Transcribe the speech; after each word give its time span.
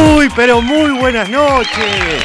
Muy, 0.00 0.28
pero 0.34 0.60
muy 0.60 0.90
buenas 0.98 1.28
noches. 1.28 2.24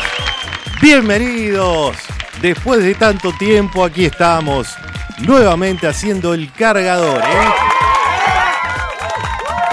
Bienvenidos. 0.82 1.98
Después 2.42 2.84
de 2.84 2.96
tanto 2.96 3.32
tiempo, 3.34 3.84
aquí 3.84 4.06
estamos 4.06 4.76
nuevamente 5.20 5.86
haciendo 5.88 6.34
el 6.34 6.52
cargador. 6.52 7.22
¿eh? 7.22 7.48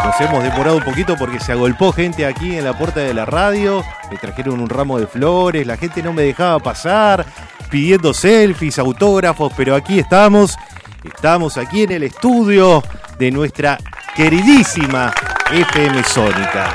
Nos 0.05 0.21
hemos 0.21 0.43
demorado 0.43 0.77
un 0.77 0.85
poquito 0.85 1.17
porque 1.17 1.41
se 1.41 1.53
agolpó 1.53 1.91
gente 1.93 2.27
aquí 2.27 2.57
en 2.57 2.65
la 2.65 2.77
puerta 2.77 3.01
de 3.01 3.15
la 3.15 3.25
radio. 3.25 3.83
Me 4.11 4.19
trajeron 4.19 4.61
un 4.61 4.69
ramo 4.69 4.99
de 4.99 5.07
flores. 5.07 5.67
La 5.67 5.79
gente 5.79 6.03
no 6.03 6.13
me 6.13 6.23
dejaba 6.23 6.59
pasar 6.59 7.25
pidiendo 7.71 8.13
selfies, 8.13 8.79
autógrafos, 8.79 9.53
pero 9.57 9.75
aquí 9.75 10.01
estamos. 10.01 10.55
Estamos 11.03 11.57
aquí 11.57 11.85
en 11.85 11.93
el 11.93 12.03
estudio 12.03 12.83
de 13.19 13.31
nuestra 13.31 13.79
queridísima 14.15 15.15
FM 15.51 16.03
Sónica 16.05 16.75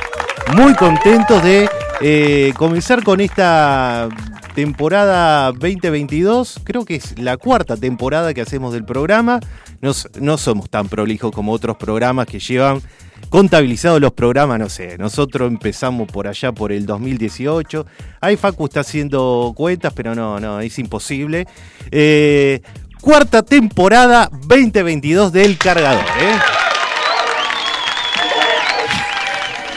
muy 0.55 0.73
contentos 0.76 1.43
de 1.43 1.70
eh, 2.02 2.54
comenzar 2.57 3.04
con 3.04 3.21
esta 3.21 4.10
temporada 4.54 5.52
2022. 5.52 6.62
Creo 6.63 6.85
que 6.85 6.96
es 6.96 7.18
la 7.20 7.38
cuarta 7.38 7.77
temporada 7.77 8.34
que 8.34 8.41
hacemos 8.41 8.74
del 8.74 8.85
programa. 8.85 9.40
No, 9.82 10.38
somos 10.38 10.70
tan 10.70 10.90
prolijos 10.90 11.32
como 11.32 11.52
otros 11.52 11.77
programas 11.77 12.27
que 12.27 12.40
llevan 12.40 12.82
contabilizados 13.30 14.02
los 14.02 14.13
programas, 14.13 14.60
no 14.60 14.70
sé. 14.70 14.98
Nosotros 14.98 15.49
empezamos 15.49 16.12
por 16.12 16.27
allá 16.27 16.52
por 16.52 16.71
el 16.71 16.85
2018. 16.85 17.85
Ahí 18.20 18.35
Facu 18.35 18.65
está 18.65 18.82
haciendo 18.82 19.54
cuentas, 19.55 19.93
pero 19.96 20.13
no, 20.13 20.40
no, 20.40 20.60
es 20.60 20.77
imposible. 20.80 21.48
Eh, 21.90 22.62
cuarta 23.02 23.43
temporada 23.43 24.30
2022 24.32 25.32
del 25.32 25.58
cargador, 25.58 26.05
¿eh? 26.20 26.71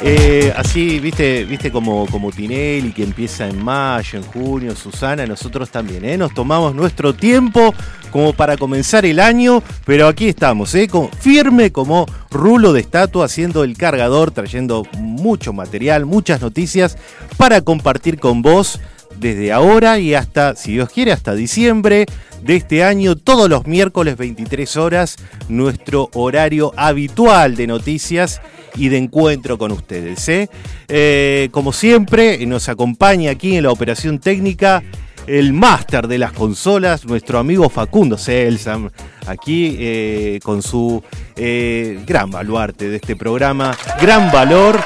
Eh, 0.00 0.52
así, 0.56 1.00
viste, 1.00 1.44
viste 1.44 1.72
como, 1.72 2.06
como 2.06 2.30
Tinelli 2.30 2.92
que 2.92 3.02
empieza 3.02 3.48
en 3.48 3.62
mayo, 3.64 4.20
en 4.20 4.24
junio, 4.24 4.76
Susana, 4.76 5.26
nosotros 5.26 5.70
también, 5.70 6.04
¿eh? 6.04 6.16
Nos 6.16 6.32
tomamos 6.32 6.72
nuestro 6.72 7.14
tiempo 7.14 7.74
como 8.12 8.32
para 8.32 8.56
comenzar 8.56 9.04
el 9.04 9.18
año, 9.18 9.60
pero 9.84 10.06
aquí 10.06 10.28
estamos, 10.28 10.72
¿eh? 10.76 10.88
firme 11.18 11.72
como 11.72 12.06
rulo 12.30 12.72
de 12.72 12.80
estatua, 12.80 13.24
haciendo 13.24 13.64
el 13.64 13.76
cargador, 13.76 14.30
trayendo 14.30 14.86
mucho 14.98 15.52
material, 15.52 16.06
muchas 16.06 16.40
noticias 16.40 16.96
para 17.36 17.62
compartir 17.62 18.20
con 18.20 18.40
vos 18.40 18.80
desde 19.18 19.50
ahora 19.50 19.98
y 19.98 20.14
hasta, 20.14 20.54
si 20.54 20.72
Dios 20.72 20.90
quiere, 20.90 21.10
hasta 21.10 21.34
diciembre 21.34 22.06
de 22.42 22.56
este 22.56 22.84
año, 22.84 23.16
todos 23.16 23.48
los 23.48 23.66
miércoles 23.66 24.16
23 24.16 24.76
horas, 24.76 25.16
nuestro 25.48 26.08
horario 26.14 26.72
habitual 26.76 27.56
de 27.56 27.66
noticias 27.66 28.40
y 28.76 28.88
de 28.88 28.98
encuentro 28.98 29.58
con 29.58 29.72
ustedes. 29.72 30.28
¿eh? 30.28 30.48
Eh, 30.88 31.48
como 31.50 31.72
siempre, 31.72 32.44
nos 32.46 32.68
acompaña 32.68 33.32
aquí 33.32 33.56
en 33.56 33.64
la 33.64 33.70
operación 33.70 34.18
técnica 34.18 34.82
el 35.26 35.52
máster 35.52 36.08
de 36.08 36.16
las 36.16 36.32
consolas, 36.32 37.04
nuestro 37.04 37.38
amigo 37.38 37.68
Facundo 37.68 38.16
Celsam, 38.16 38.88
aquí 39.26 39.76
eh, 39.78 40.40
con 40.42 40.62
su 40.62 41.02
gran 41.36 42.30
baluarte 42.30 42.88
de 42.88 42.96
este 42.96 43.14
programa, 43.14 43.76
gran 44.00 44.32
valor 44.32 44.80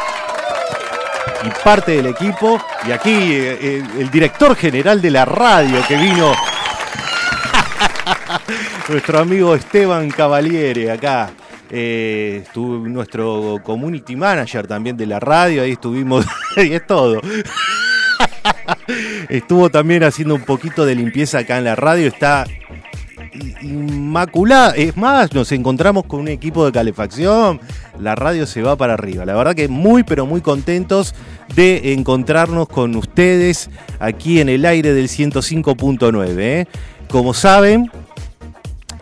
y 1.46 1.64
parte 1.64 1.92
del 1.92 2.06
equipo. 2.06 2.60
Y 2.88 2.90
aquí 2.90 3.12
el 3.12 4.10
director 4.10 4.56
general 4.56 5.00
de 5.00 5.12
la 5.12 5.24
radio 5.24 5.78
que 5.86 5.96
vino 5.96 6.32
Nuestro 8.88 9.18
amigo 9.18 9.54
Esteban 9.54 10.10
Cavaliere 10.10 10.90
acá. 10.90 11.30
Eh, 11.70 12.42
estuvo 12.44 12.86
nuestro 12.86 13.58
community 13.62 14.14
manager 14.14 14.66
también 14.66 14.94
de 14.96 15.06
la 15.06 15.18
radio, 15.18 15.62
ahí 15.62 15.72
estuvimos, 15.72 16.26
y 16.56 16.72
es 16.72 16.86
todo. 16.86 17.20
Estuvo 19.28 19.70
también 19.70 20.04
haciendo 20.04 20.34
un 20.34 20.42
poquito 20.42 20.84
de 20.84 20.94
limpieza 20.94 21.38
acá 21.38 21.56
en 21.56 21.64
la 21.64 21.74
radio, 21.74 22.08
está 22.08 22.44
inmaculada. 23.62 24.74
Es 24.76 24.96
más, 24.96 25.32
nos 25.32 25.50
encontramos 25.52 26.04
con 26.04 26.20
un 26.20 26.28
equipo 26.28 26.66
de 26.66 26.72
calefacción, 26.72 27.58
la 27.98 28.14
radio 28.14 28.46
se 28.46 28.60
va 28.60 28.76
para 28.76 28.94
arriba. 28.94 29.24
La 29.24 29.34
verdad 29.34 29.54
que 29.54 29.68
muy, 29.68 30.02
pero 30.02 30.26
muy 30.26 30.42
contentos 30.42 31.14
de 31.54 31.94
encontrarnos 31.94 32.68
con 32.68 32.94
ustedes 32.96 33.70
aquí 33.98 34.40
en 34.40 34.50
el 34.50 34.66
aire 34.66 34.92
del 34.92 35.08
105.9. 35.08 36.38
¿eh? 36.38 36.66
Como 37.08 37.32
saben, 37.32 37.90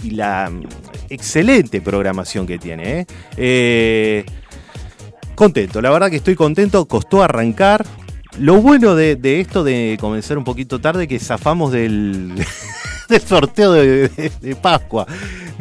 la 0.10 0.50
excelente 1.10 1.82
programación 1.82 2.48
que 2.48 2.58
tiene. 2.58 3.00
¿eh? 3.00 3.06
Eh, 3.38 4.26
contento, 5.36 5.82
la 5.82 5.90
verdad 5.90 6.10
que 6.10 6.18
estoy 6.18 6.36
contento, 6.36 6.86
costó 6.86 7.24
arrancar. 7.24 7.86
Lo 8.38 8.62
bueno 8.62 8.96
de, 8.96 9.18
esto 9.42 9.64
de 9.64 9.98
comenzar 10.00 10.38
un 10.38 10.46
poquito 10.46 10.80
tarde 10.80 11.08
que 11.08 11.20
zafamos 11.20 11.72
del, 11.72 12.34
sorteo 13.20 13.74
de 13.74 14.58
Pascua 14.62 15.06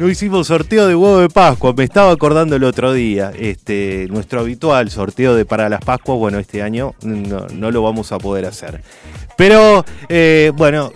no 0.01 0.09
hicimos 0.09 0.47
sorteo 0.47 0.87
de 0.87 0.95
huevo 0.95 1.19
de 1.19 1.29
Pascua, 1.29 1.73
me 1.77 1.83
estaba 1.83 2.11
acordando 2.11 2.55
el 2.55 2.63
otro 2.63 2.91
día. 2.91 3.31
Este, 3.37 4.07
nuestro 4.09 4.39
habitual 4.39 4.89
sorteo 4.89 5.35
de 5.35 5.45
para 5.45 5.69
las 5.69 5.81
Pascuas, 5.81 6.17
bueno, 6.17 6.39
este 6.39 6.63
año 6.63 6.95
no, 7.03 7.69
lo 7.69 7.83
vamos 7.83 8.11
a 8.11 8.17
poder 8.17 8.45
hacer. 8.45 8.81
Pero, 9.37 9.85
eh, 10.09 10.51
bueno, 10.55 10.91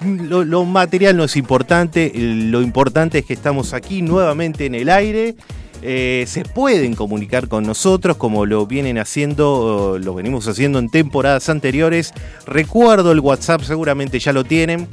lo, 0.00 0.64
material 0.64 1.16
no 1.16 1.22
es 1.22 1.36
importante, 1.36 2.12
lo 2.16 2.62
importante 2.62 3.18
es 3.18 3.24
que 3.24 3.34
estamos 3.34 3.72
aquí 3.72 4.02
nuevamente 4.02 4.66
en 4.66 4.74
el 4.74 4.88
aire. 4.88 5.36
Eh, 5.82 6.24
se 6.26 6.44
pueden 6.44 6.96
comunicar 6.96 7.46
con 7.46 7.64
nosotros 7.64 8.16
como 8.16 8.44
lo 8.44 8.66
vienen 8.66 8.98
haciendo, 8.98 9.98
lo 10.02 10.14
venimos 10.14 10.48
haciendo 10.48 10.80
en 10.80 10.88
temporadas 10.88 11.48
anteriores. 11.48 12.12
Recuerdo 12.44 13.12
el 13.12 13.20
WhatsApp, 13.20 13.60
seguramente 13.62 14.18
ya 14.18 14.32
lo 14.32 14.42
tienen, 14.42 14.88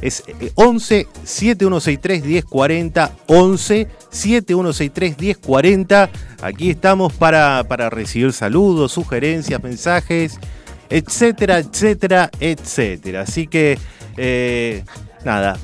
es 0.00 0.22
11 0.54 1.06
7163 1.24 2.24
1040 2.24 3.12
11 3.26 3.88
7163 4.10 5.18
1040. 5.18 6.10
Aquí 6.42 6.70
estamos 6.70 7.12
para, 7.12 7.64
para 7.64 7.90
recibir 7.90 8.32
saludos, 8.32 8.92
sugerencias, 8.92 9.62
mensajes, 9.62 10.38
etcétera, 10.90 11.58
etcétera, 11.58 12.30
etcétera. 12.38 13.22
Así 13.22 13.46
que, 13.46 13.78
eh, 14.16 14.84
nada, 15.24 15.58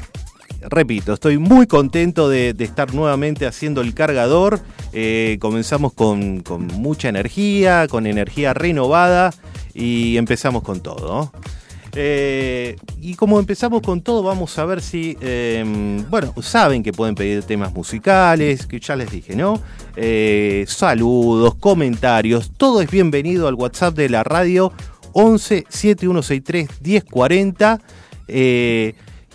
repito, 0.63 1.13
estoy 1.15 1.39
muy 1.39 1.67
contento 1.67 2.29
de, 2.29 2.55
estar 2.59 2.95
nuevamente 2.95 3.47
haciendo 3.47 3.81
el 3.81 3.95
cargador. 3.95 4.61
Eh, 4.93 5.39
comenzamos 5.41 5.93
con, 5.93 6.41
con, 6.41 6.67
mucha 6.67 7.09
energía, 7.09 7.87
con 7.89 8.07
energía 8.07 8.55
renovada 8.55 9.33
y 9.75 10.17
empezamos 10.17 10.63
con 10.63 10.81
todo. 10.81 11.33
Eh, 11.95 12.77
y 13.01 13.15
como 13.15 13.39
empezamos 13.39 13.83
con 13.83 14.01
todo, 14.01 14.23
vamos 14.23 14.59
a 14.59 14.65
ver 14.65 14.81
si, 14.81 15.17
em, 15.21 16.09
bueno, 16.09 16.33
saben 16.41 16.83
que 16.83 16.93
pueden 16.93 17.15
pedir 17.15 17.43
temas 17.43 17.73
musicales, 17.73 18.67
que 18.67 18.79
ya 18.79 18.97
les 18.97 19.11
dije, 19.11 19.35
¿no? 19.35 19.61
Eh, 19.97 20.65
saludos, 20.69 21.57
comentarios, 21.57 22.53
todo 22.57 22.81
es 22.81 22.91
bienvenido 22.91 23.49
al 23.49 23.55
WhatsApp 23.55 23.95
de 23.97 24.09
la 24.09 24.23
radio 24.23 24.73
11 25.13 25.65
7163 25.69 26.69
1040. 26.83 27.81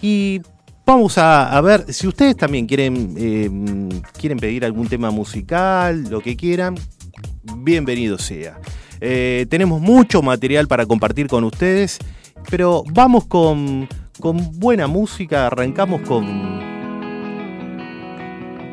y 0.01 0.41
vamos 0.85 1.17
a, 1.17 1.59
ver 1.61 1.91
si 1.91 2.07
ustedes 2.07 2.37
también 2.37 2.67
quieren, 2.67 3.15
eh, 3.17 3.49
quieren 4.19 4.37
pedir 4.37 4.63
algún 4.65 4.87
tema 4.87 5.09
musical, 5.11 6.03
lo 6.09 6.21
que 6.21 6.35
quieran, 6.35 6.75
bienvenido 7.57 8.17
sea. 8.17 8.59
Eh, 9.01 9.45
tenemos 9.49 9.81
mucho 9.81 10.21
material 10.21 10.67
para 10.67 10.85
compartir 10.85 11.27
con 11.27 11.43
ustedes, 11.43 11.99
pero 12.49 12.83
vamos 12.91 13.25
con, 13.25 13.87
con 14.19 14.59
buena 14.59 14.87
música, 14.87 15.47
arrancamos 15.47 16.01
con, 16.01 16.25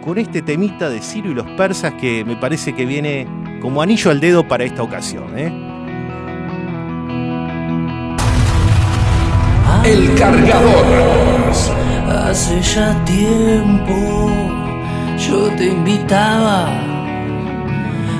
con 0.05 0.19
este 0.19 0.43
temita 0.43 0.89
de 0.89 1.01
Ciro 1.01 1.31
y 1.31 1.35
los 1.35 1.47
persas 1.53 1.95
que 1.95 2.25
me 2.25 2.37
parece 2.37 2.75
que 2.75 2.85
viene 2.85 3.27
como 3.61 3.83
anillo 3.83 4.11
al 4.11 4.21
dedo 4.21 4.47
para 4.47 4.65
esta 4.65 4.83
ocasión. 4.83 5.39
¿eh? 5.39 5.53
El 9.85 10.15
cargador. 10.15 11.43
Hace 12.09 12.61
ya 12.63 13.05
tiempo 13.05 14.31
yo 15.19 15.51
te 15.57 15.67
invitaba 15.67 16.69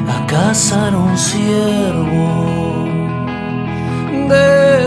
a 0.09 0.27
cazar 0.27 0.95
un 0.97 1.17
ciervo. 1.17 2.83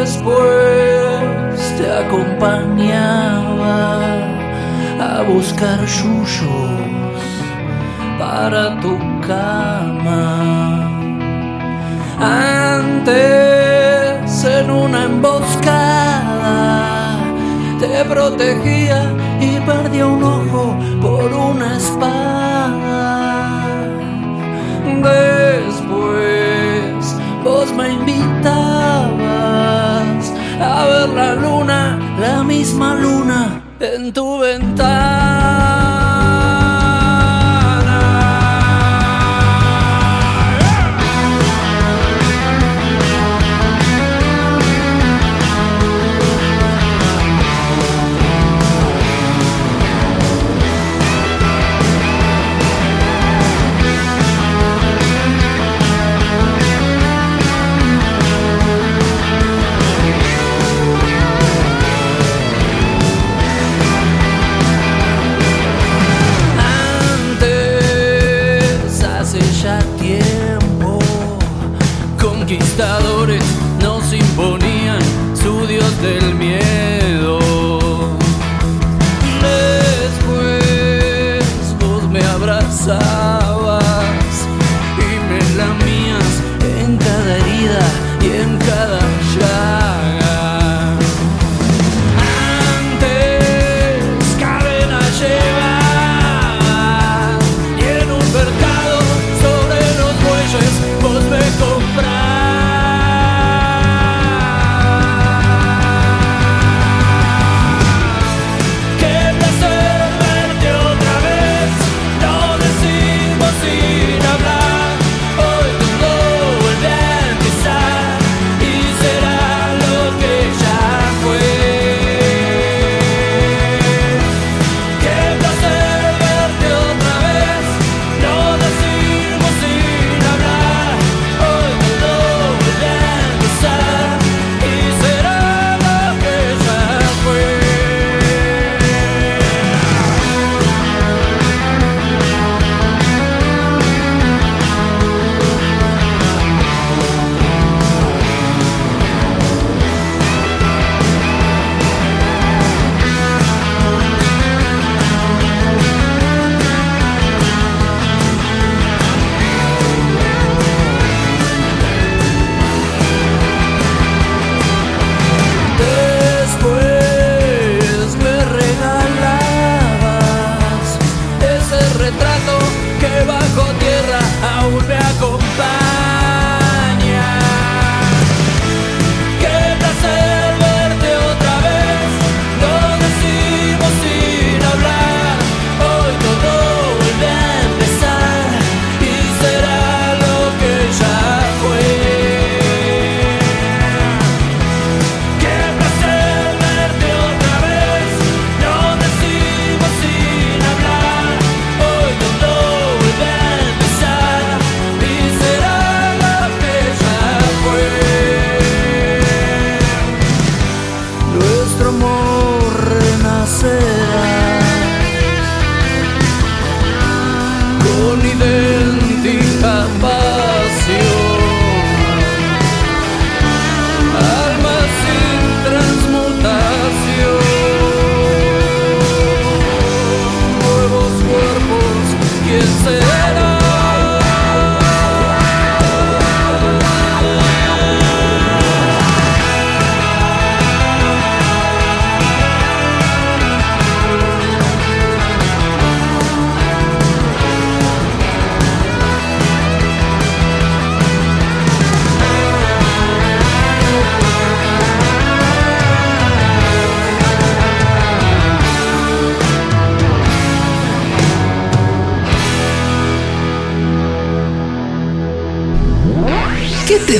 Después 0.05 1.57
te 1.79 1.87
acompañaba 1.91 3.97
a 5.01 5.23
buscar 5.23 5.83
yuyos 5.83 7.25
para 8.19 8.79
tu 8.81 8.99
cama. 9.27 10.87
Antes 12.99 14.45
en 14.45 14.69
una 14.69 15.05
emboscada 15.05 17.17
te 17.79 18.05
protegía 18.05 19.11
y 19.41 19.59
perdía 19.61 20.05
un 20.05 20.23
ojo 20.23 20.77
por 21.01 21.33
una 21.33 21.77
espada. 21.77 23.25
Después 25.65 27.17
vos 27.43 27.73
me 27.73 27.89
invitabas 27.89 28.14
a 30.61 30.85
ver 30.85 31.09
la 31.09 31.35
luna, 31.35 31.99
la 32.19 32.43
misma 32.43 32.95
luna 32.95 33.61
en 33.79 34.13
tu 34.13 34.39
ventana. 34.39 35.24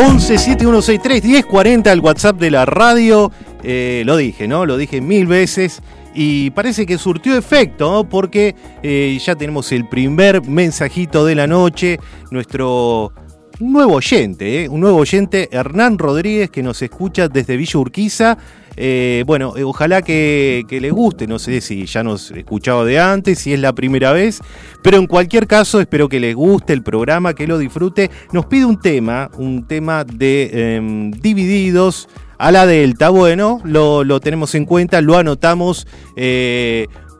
11 0.00 0.38
7163 0.38 1.24
1040 1.24 1.92
el 1.92 1.98
WhatsApp 1.98 2.38
de 2.38 2.52
la 2.52 2.64
radio. 2.64 3.32
Eh, 3.64 4.04
lo 4.06 4.16
dije, 4.16 4.46
¿no? 4.46 4.64
Lo 4.64 4.76
dije 4.76 5.00
mil 5.00 5.26
veces. 5.26 5.82
Y 6.14 6.50
parece 6.50 6.86
que 6.86 6.98
surtió 6.98 7.36
efecto, 7.36 7.90
¿no? 7.90 8.08
porque 8.08 8.54
eh, 8.84 9.18
ya 9.20 9.34
tenemos 9.34 9.72
el 9.72 9.88
primer 9.88 10.42
mensajito 10.46 11.26
de 11.26 11.34
la 11.34 11.48
noche. 11.48 11.98
Nuestro 12.30 13.12
nuevo 13.60 13.94
oyente, 13.94 14.64
¿eh? 14.64 14.68
un 14.68 14.80
nuevo 14.80 14.98
oyente, 14.98 15.48
Hernán 15.52 15.98
Rodríguez, 15.98 16.50
que 16.50 16.62
nos 16.62 16.80
escucha 16.82 17.28
desde 17.28 17.56
Villa 17.56 17.78
Urquiza. 17.78 18.38
Eh, 18.76 19.24
bueno, 19.26 19.56
eh, 19.56 19.64
ojalá 19.64 20.02
que, 20.02 20.64
que 20.68 20.80
les 20.80 20.92
guste, 20.92 21.26
no 21.26 21.40
sé 21.40 21.60
si 21.60 21.84
ya 21.86 22.04
nos 22.04 22.30
escuchado 22.30 22.84
de 22.84 23.00
antes, 23.00 23.40
si 23.40 23.52
es 23.52 23.58
la 23.58 23.72
primera 23.72 24.12
vez, 24.12 24.40
pero 24.82 24.98
en 24.98 25.06
cualquier 25.06 25.48
caso 25.48 25.80
espero 25.80 26.08
que 26.08 26.20
les 26.20 26.34
guste 26.36 26.72
el 26.72 26.82
programa, 26.82 27.34
que 27.34 27.48
lo 27.48 27.58
disfrute. 27.58 28.10
Nos 28.32 28.46
pide 28.46 28.64
un 28.64 28.80
tema, 28.80 29.30
un 29.36 29.66
tema 29.66 30.04
de 30.04 30.76
em, 30.76 31.10
Divididos 31.10 32.08
a 32.38 32.52
la 32.52 32.66
Delta. 32.66 33.08
Bueno, 33.08 33.60
lo, 33.64 34.04
lo 34.04 34.20
tenemos 34.20 34.54
en 34.54 34.64
cuenta, 34.64 35.00
lo 35.00 35.16
anotamos 35.16 35.88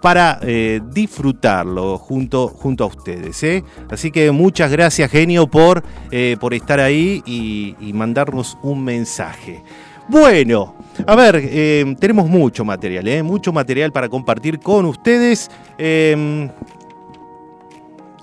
para 0.00 0.38
eh, 0.43 0.81
disfrutarlo 0.93 1.99
junto, 1.99 2.49
junto 2.49 2.85
a 2.85 2.87
ustedes. 2.87 3.43
¿eh? 3.43 3.64
Así 3.90 4.11
que 4.11 4.31
muchas 4.31 4.71
gracias, 4.71 5.11
genio, 5.11 5.47
por, 5.47 5.83
eh, 6.11 6.37
por 6.40 6.55
estar 6.55 6.81
ahí 6.81 7.23
y, 7.26 7.75
mandarnos 7.93 8.57
un 8.62 8.85
mensaje. 8.85 9.62
Bueno, 10.09 10.76
a 11.07 11.17
ver, 11.17 11.97
tenemos 11.99 12.28
mucho 12.28 12.64
material, 12.64 13.25
mucho 13.25 13.52
material 13.52 13.93
para 13.93 14.09
compartir 14.09 14.61
con 14.61 14.87
ustedes. 14.87 15.50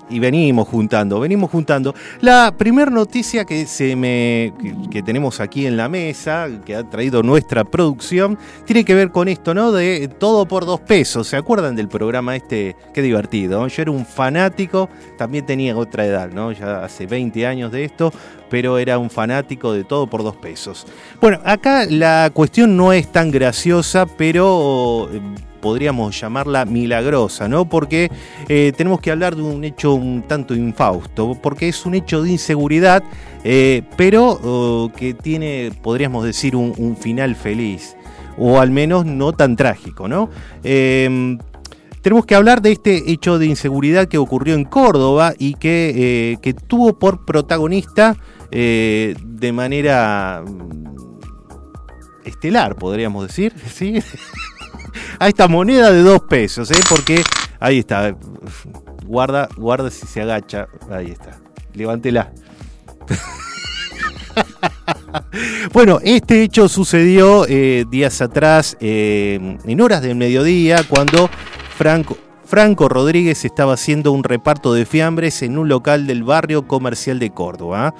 Y 0.08 0.20
venimos 0.20 0.68
juntando, 0.68 1.18
venimos 1.18 1.50
juntando. 1.50 1.94
La 2.20 2.54
primera 2.56 2.90
noticia 2.90 3.44
que, 3.44 3.66
se 3.66 3.96
me, 3.96 4.52
que, 4.90 5.02
tenemos 5.02 5.40
aquí 5.40 5.66
en 5.66 5.76
la 5.76 5.88
mesa, 5.88 6.48
que 6.64 6.76
ha 6.76 6.88
traído 6.88 7.22
nuestra 7.22 7.64
producción, 7.64 8.38
tiene 8.64 8.84
que 8.84 8.94
ver 8.94 9.10
con 9.10 9.26
esto, 9.26 9.52
¿no? 9.52 9.72
De 9.72 10.08
todo 10.08 10.46
por 10.46 10.64
dos 10.64 10.80
pesos. 10.80 11.26
¿Se 11.26 11.36
acuerdan 11.36 11.74
del 11.74 11.88
programa 11.88 12.36
este? 12.36 12.76
Qué 12.94 13.02
divertido. 13.02 13.66
Yo 13.66 13.82
era 13.82 13.90
un 13.90 14.06
fanático, 14.06 14.88
también 15.18 15.44
tenía 15.44 15.76
otra 15.76 16.06
edad, 16.06 16.30
¿no? 16.30 16.52
Ya 16.52 16.84
hace 16.84 17.06
20 17.06 17.46
años 17.46 17.72
de 17.72 17.84
esto, 17.84 18.12
pero 18.48 18.78
era 18.78 18.98
un 18.98 19.10
fanático 19.10 19.72
de 19.72 19.84
todo 19.84 20.06
por 20.06 20.22
dos 20.22 20.36
pesos. 20.36 20.86
Bueno, 21.20 21.40
acá 21.44 21.86
la 21.86 22.30
cuestión 22.32 22.76
no 22.76 22.92
es 22.92 23.10
tan 23.10 23.30
graciosa, 23.30 24.06
pero 24.06 25.08
eh, 25.12 25.20
podríamos 25.66 26.20
llamarla 26.20 26.64
milagrosa, 26.64 27.48
¿no? 27.48 27.68
Porque 27.68 28.08
eh, 28.48 28.72
tenemos 28.76 29.00
que 29.00 29.10
hablar 29.10 29.34
de 29.34 29.42
un 29.42 29.64
hecho 29.64 29.94
un 29.94 30.22
tanto 30.22 30.54
infausto, 30.54 31.36
porque 31.42 31.68
es 31.68 31.84
un 31.84 31.96
hecho 31.96 32.22
de 32.22 32.30
inseguridad, 32.30 33.02
eh, 33.42 33.82
pero 33.96 34.38
oh, 34.44 34.92
que 34.96 35.12
tiene, 35.12 35.72
podríamos 35.82 36.24
decir, 36.24 36.54
un, 36.54 36.72
un, 36.78 36.96
final 36.96 37.34
feliz, 37.34 37.96
o 38.38 38.60
al 38.60 38.70
menos 38.70 39.06
no 39.06 39.32
tan 39.32 39.56
trágico, 39.56 40.06
¿no? 40.06 40.30
Eh, 40.62 41.36
tenemos 42.06 42.24
que 42.24 42.36
hablar 42.36 42.62
de 42.62 42.70
este 42.70 43.10
hecho 43.10 43.36
de 43.36 43.46
inseguridad 43.46 44.06
que 44.06 44.16
ocurrió 44.16 44.54
en 44.54 44.64
Córdoba 44.64 45.34
y 45.40 45.54
que, 45.54 45.90
eh, 45.96 46.36
que 46.40 46.54
tuvo 46.54 46.96
por 47.00 47.24
protagonista 47.24 48.16
eh, 48.52 49.16
de 49.24 49.50
manera 49.50 50.44
mm, 50.46 51.08
estelar, 52.24 52.76
podríamos 52.76 53.26
decir, 53.26 53.52
¿sí? 53.74 53.98
a 55.18 55.28
esta 55.28 55.48
moneda 55.48 55.92
de 55.92 56.02
dos 56.02 56.22
pesos, 56.22 56.70
¿eh? 56.70 56.80
porque 56.88 57.22
ahí 57.60 57.80
está, 57.80 58.16
guarda, 59.04 59.48
guarda 59.56 59.90
si 59.90 60.06
se 60.06 60.22
agacha, 60.22 60.66
ahí 60.90 61.10
está, 61.10 61.38
levántela. 61.74 62.32
bueno, 65.72 65.98
este 66.02 66.42
hecho 66.42 66.68
sucedió 66.68 67.46
eh, 67.48 67.84
días 67.90 68.20
atrás, 68.20 68.76
eh, 68.80 69.58
en 69.64 69.80
horas 69.80 70.02
del 70.02 70.16
mediodía, 70.16 70.82
cuando 70.88 71.30
Franco, 71.76 72.16
Franco 72.44 72.88
Rodríguez 72.88 73.44
estaba 73.44 73.74
haciendo 73.74 74.12
un 74.12 74.24
reparto 74.24 74.72
de 74.72 74.86
fiambres 74.86 75.42
en 75.42 75.58
un 75.58 75.68
local 75.68 76.06
del 76.06 76.22
barrio 76.22 76.66
comercial 76.66 77.18
de 77.18 77.30
Córdoba. 77.30 77.94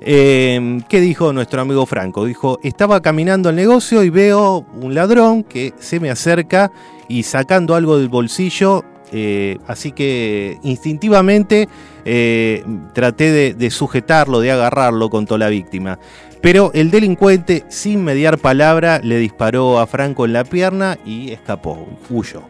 ¿Qué 0.00 1.00
dijo 1.00 1.32
nuestro 1.32 1.60
amigo 1.60 1.86
Franco? 1.86 2.24
Dijo, 2.24 2.58
estaba 2.62 3.00
caminando 3.00 3.48
al 3.48 3.56
negocio 3.56 4.02
y 4.02 4.10
veo 4.10 4.66
un 4.80 4.94
ladrón 4.94 5.42
que 5.42 5.72
se 5.78 6.00
me 6.00 6.10
acerca 6.10 6.70
y 7.08 7.22
sacando 7.22 7.74
algo 7.74 7.98
del 7.98 8.08
bolsillo, 8.08 8.84
eh, 9.12 9.58
así 9.66 9.92
que 9.92 10.58
instintivamente 10.62 11.68
eh, 12.04 12.64
traté 12.92 13.54
de, 13.54 13.70
sujetarlo, 13.70 14.40
de 14.40 14.52
agarrarlo, 14.52 15.10
contó 15.10 15.38
la 15.38 15.48
víctima. 15.48 15.98
Pero 16.40 16.70
el 16.74 16.90
delincuente, 16.90 17.64
sin 17.68 18.04
mediar 18.04 18.38
palabra, 18.38 19.00
le 19.02 19.18
disparó 19.18 19.78
a 19.80 19.86
Franco 19.86 20.24
en 20.24 20.32
la 20.32 20.44
pierna 20.44 20.98
y 21.04 21.32
escapó, 21.32 21.86
huyó. 22.10 22.42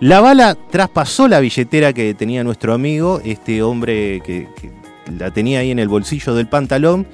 La 0.00 0.20
bala 0.20 0.56
traspasó 0.70 1.28
la 1.28 1.40
billetera 1.40 1.92
que 1.92 2.14
tenía 2.14 2.44
nuestro 2.44 2.74
amigo, 2.74 3.20
este 3.24 3.62
hombre 3.62 4.20
que 4.24 4.48
la 5.18 5.30
tenía 5.30 5.60
ahí 5.60 5.70
en 5.70 5.78
el 5.78 5.88
bolsillo 5.88 6.34
del 6.34 6.48
pantalón 6.48 7.06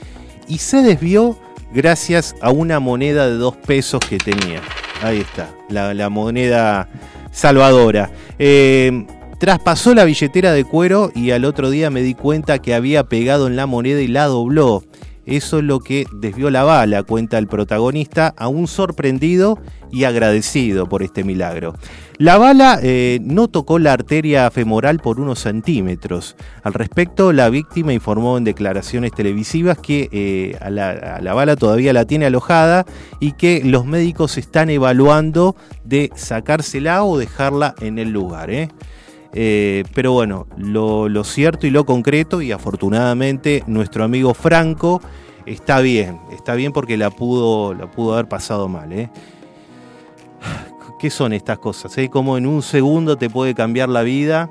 y 0.48 0.58
se 0.58 0.82
desvió 0.82 1.38
gracias 1.72 2.34
a 2.40 2.50
una 2.50 2.80
moneda 2.80 3.26
de 3.28 3.36
dos 3.36 3.56
pesos 3.56 4.00
que 4.08 4.18
tenía. 4.18 4.60
Ahí 5.02 5.20
está, 5.20 5.50
la, 5.68 5.94
la 5.94 6.08
moneda 6.08 6.88
salvadora. 7.30 8.10
Eh, 8.38 9.06
traspasó 9.38 9.94
la 9.94 10.04
billetera 10.04 10.52
de 10.52 10.64
cuero 10.64 11.10
y 11.14 11.30
al 11.30 11.44
otro 11.44 11.70
día 11.70 11.90
me 11.90 12.02
di 12.02 12.14
cuenta 12.14 12.58
que 12.58 12.74
había 12.74 13.04
pegado 13.04 13.46
en 13.46 13.56
la 13.56 13.66
moneda 13.66 14.00
y 14.00 14.08
la 14.08 14.26
dobló. 14.26 14.84
Eso 15.26 15.58
es 15.58 15.64
lo 15.64 15.80
que 15.80 16.06
desvió 16.12 16.50
la 16.50 16.64
bala, 16.64 17.02
cuenta 17.02 17.38
el 17.38 17.46
protagonista, 17.46 18.34
aún 18.36 18.66
sorprendido 18.66 19.58
y 19.92 20.04
agradecido 20.04 20.88
por 20.88 21.02
este 21.02 21.24
milagro. 21.24 21.74
La 22.16 22.36
bala 22.36 22.78
eh, 22.82 23.18
no 23.22 23.48
tocó 23.48 23.78
la 23.78 23.92
arteria 23.92 24.50
femoral 24.50 24.98
por 24.98 25.20
unos 25.20 25.38
centímetros. 25.38 26.36
Al 26.62 26.74
respecto, 26.74 27.32
la 27.32 27.48
víctima 27.48 27.92
informó 27.92 28.36
en 28.36 28.44
declaraciones 28.44 29.12
televisivas 29.12 29.78
que 29.78 30.08
eh, 30.12 30.56
a, 30.60 30.70
la, 30.70 31.34
bala 31.34 31.56
todavía 31.56 31.92
la 31.92 32.04
tiene 32.04 32.26
alojada 32.26 32.84
y 33.20 33.32
que 33.32 33.62
los 33.64 33.86
médicos 33.86 34.36
están 34.36 34.68
evaluando 34.68 35.56
de 35.84 36.10
sacársela 36.14 37.04
o 37.04 37.16
dejarla 37.16 37.74
en 37.80 37.98
el 37.98 38.10
lugar. 38.10 38.50
¿eh? 38.50 38.68
Eh, 39.32 39.84
pero 39.94 40.12
bueno, 40.12 40.46
lo, 40.56 41.24
cierto 41.24 41.66
y 41.66 41.70
lo 41.70 41.86
concreto, 41.86 42.42
y 42.42 42.52
afortunadamente 42.52 43.62
nuestro 43.66 44.04
amigo 44.04 44.34
Franco 44.34 45.00
está 45.46 45.80
bien, 45.80 46.20
está 46.32 46.54
bien 46.54 46.72
porque 46.72 46.96
la 46.96 47.10
pudo, 47.10 47.74
la 47.74 47.90
pudo 47.90 48.14
haber 48.14 48.28
pasado 48.28 48.68
mal. 48.68 48.92
¿eh? 48.92 49.10
¿Qué 50.98 51.10
son 51.10 51.32
estas 51.32 51.58
cosas? 51.58 51.96
Eh? 51.98 52.08
Como 52.10 52.36
en 52.36 52.46
un 52.46 52.62
segundo 52.62 53.16
te 53.16 53.30
puede 53.30 53.54
cambiar 53.54 53.88
la 53.88 54.02
vida. 54.02 54.50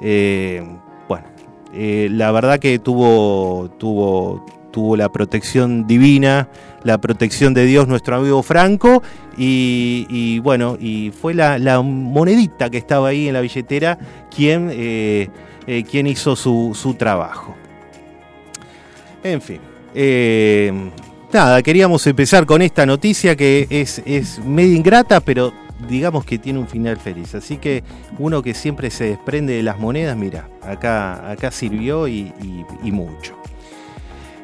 Eh, 0.00 0.62
bueno, 1.08 1.26
la 1.72 2.30
verdad 2.30 2.58
que 2.58 2.78
tuvo, 2.78 3.70
tuvo, 3.78 4.44
tuvo 4.78 4.96
la 4.96 5.08
protección 5.08 5.88
divina, 5.88 6.48
la 6.84 6.98
protección 6.98 7.52
de 7.52 7.66
Dios, 7.66 7.88
nuestro 7.88 8.14
amigo 8.14 8.44
Franco, 8.44 9.02
y, 9.36 10.38
bueno, 10.38 10.78
y 10.78 11.10
fue 11.20 11.34
la, 11.34 11.80
monedita 11.82 12.70
que 12.70 12.78
estaba 12.78 13.08
ahí 13.08 13.26
en 13.26 13.34
la 13.34 13.40
billetera 13.40 13.98
quien, 14.32 14.70
eh, 14.72 15.30
eh, 15.66 15.82
quien 15.82 16.06
hizo 16.06 16.36
su, 16.36 16.94
trabajo. 16.96 17.56
En 19.24 19.42
fin. 19.42 19.58
Eh, 19.96 20.72
nada, 21.32 21.60
queríamos 21.60 22.06
empezar 22.06 22.46
con 22.46 22.62
esta 22.62 22.86
noticia 22.86 23.34
que 23.34 23.66
es, 23.68 24.00
es 24.06 24.38
medio 24.44 24.76
ingrata, 24.76 25.18
pero 25.18 25.52
digamos 25.88 26.24
que 26.24 26.38
tiene 26.38 26.60
un 26.60 26.68
final 26.68 26.98
feliz. 26.98 27.34
Así 27.34 27.56
que 27.56 27.82
uno 28.16 28.42
que 28.42 28.54
siempre 28.54 28.92
se 28.92 29.08
desprende 29.08 29.54
de 29.54 29.64
las 29.64 29.80
monedas, 29.80 30.16
mira, 30.16 30.48
acá, 30.62 31.32
acá 31.32 31.50
sirvió 31.50 32.06
y 32.06 32.32
mucho. 32.92 33.36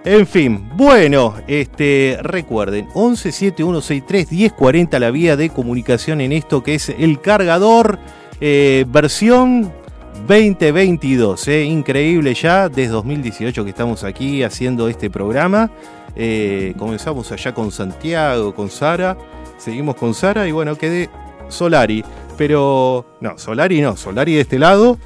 En 0.06 0.26
fin, 0.26 0.68
bueno, 0.74 1.32
este, 1.46 2.18
recuerden, 2.20 2.90
1171631040 2.90 4.98
la 4.98 5.10
vía 5.10 5.34
de 5.34 5.48
comunicación 5.48 6.20
en 6.20 6.32
esto 6.32 6.62
que 6.62 6.74
es 6.74 6.90
el 6.90 7.22
cargador 7.22 7.98
eh, 8.38 8.84
versión 8.86 9.72
2022. 10.28 11.48
¿eh? 11.48 11.64
Increíble 11.64 12.34
ya, 12.34 12.68
desde 12.68 12.88
2018 12.88 13.64
que 13.64 13.70
estamos 13.70 14.04
aquí 14.04 14.42
haciendo 14.42 14.88
este 14.88 15.08
programa. 15.08 15.70
Eh, 16.14 16.74
comenzamos 16.78 17.32
allá 17.32 17.54
con 17.54 17.72
Santiago, 17.72 18.54
con 18.54 18.68
Sara, 18.68 19.16
seguimos 19.56 19.96
con 19.96 20.12
Sara 20.12 20.46
y 20.46 20.52
bueno, 20.52 20.76
quedé 20.76 21.08
Solari. 21.48 22.04
Pero 22.36 23.06
no, 23.22 23.38
Solari 23.38 23.80
no, 23.80 23.96
Solari 23.96 24.34
de 24.34 24.42
este 24.42 24.58
lado. 24.58 24.98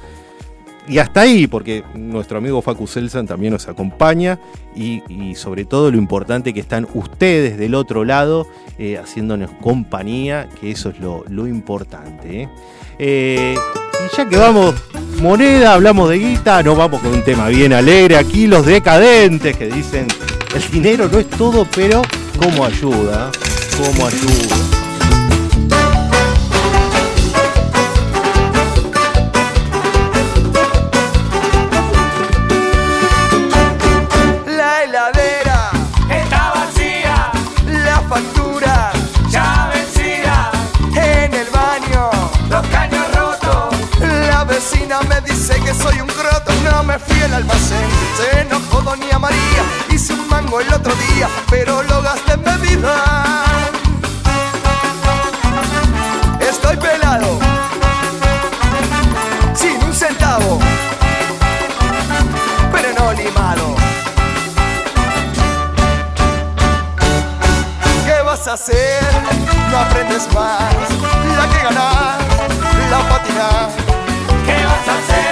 Y 0.89 0.97
hasta 0.97 1.21
ahí, 1.21 1.45
porque 1.45 1.83
nuestro 1.93 2.39
amigo 2.39 2.63
Facu 2.63 2.87
Selsan 2.87 3.27
también 3.27 3.53
nos 3.53 3.67
acompaña 3.67 4.39
y, 4.75 5.35
sobre 5.35 5.63
todo 5.65 5.91
lo 5.91 5.97
importante 5.97 6.51
que 6.51 6.59
están 6.59 6.87
ustedes 6.95 7.59
del 7.59 7.75
otro 7.75 8.03
lado 8.03 8.47
eh, 8.79 8.97
haciéndonos 8.97 9.51
compañía, 9.61 10.49
que 10.59 10.71
eso 10.71 10.89
es 10.89 10.99
lo, 10.99 11.47
importante. 11.47 12.41
¿eh? 12.41 12.49
Eh, 12.97 13.55
y 13.55 14.17
ya 14.17 14.27
que 14.27 14.37
vamos 14.37 14.73
moneda, 15.21 15.75
hablamos 15.75 16.09
de 16.09 16.17
guita, 16.17 16.63
nos 16.63 16.75
vamos 16.75 17.01
con 17.01 17.13
un 17.13 17.23
tema 17.23 17.49
bien 17.49 17.71
alegre. 17.71 18.17
Aquí 18.17 18.47
los 18.47 18.65
decadentes 18.65 19.55
que 19.55 19.67
dicen, 19.67 20.07
el 20.55 20.71
dinero 20.71 21.07
no 21.11 21.19
es 21.19 21.29
todo, 21.29 21.67
pero 21.75 22.01
¿cómo 22.39 22.65
ayuda? 22.65 23.29
¿Cómo 23.77 24.07
ayuda? 24.07 24.78
Al 47.23 47.33
almacén. 47.33 47.87
Se 48.17 48.41
enojó 48.41 48.81
Doña 48.81 49.19
María, 49.19 49.63
hice 49.89 50.13
un 50.13 50.27
mango 50.27 50.59
el 50.59 50.73
otro 50.73 50.93
día, 50.95 51.27
pero 51.49 51.83
lo 51.83 52.01
gasté 52.01 52.33
en 52.33 52.43
bebida. 52.43 52.95
Estoy 56.39 56.77
pelado, 56.77 57.39
sin 59.53 59.83
un 59.83 59.93
centavo, 59.93 60.59
pero 62.71 62.89
no 62.97 63.13
limado. 63.13 63.75
¿Qué 68.05 68.21
vas 68.23 68.47
a 68.47 68.53
hacer? 68.53 69.03
No 69.71 69.77
aprendes 69.77 70.27
más, 70.33 70.73
la 71.37 71.47
que 71.49 71.63
ganas, 71.63 72.17
la 72.89 72.99
patina. 73.09 73.69
¿Qué 74.45 74.65
vas 74.65 74.87
a 74.87 74.97
hacer? 74.97 75.28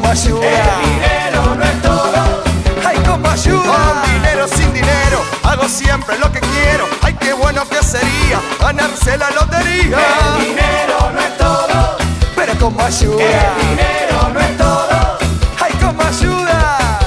Ayuda. 0.00 0.46
El 0.46 0.90
dinero 0.90 1.54
no 1.54 1.64
es 1.64 1.82
todo. 1.82 2.42
Ay, 2.86 2.96
como 3.06 3.28
ayuda. 3.28 3.62
Con 3.62 4.12
dinero, 4.12 4.48
sin 4.48 4.72
dinero, 4.72 5.22
hago 5.42 5.68
siempre 5.68 6.18
lo 6.18 6.32
que 6.32 6.40
quiero. 6.40 6.86
Ay, 7.02 7.14
qué 7.20 7.32
bueno 7.34 7.66
que 7.68 7.82
sería 7.82 8.40
ganarse 8.60 9.18
la 9.18 9.30
lotería. 9.30 9.98
El 10.36 10.44
dinero 10.46 11.10
no 11.14 11.20
es 11.20 11.36
todo. 11.36 11.96
Pero 12.34 12.58
como 12.58 12.82
ayuda. 12.82 13.22
El 13.22 13.68
dinero 13.68 14.30
no 14.32 14.40
es 14.40 14.56
todo. 14.56 15.18
Ay, 15.60 15.72
como 15.80 16.02
ayuda. 16.02 16.98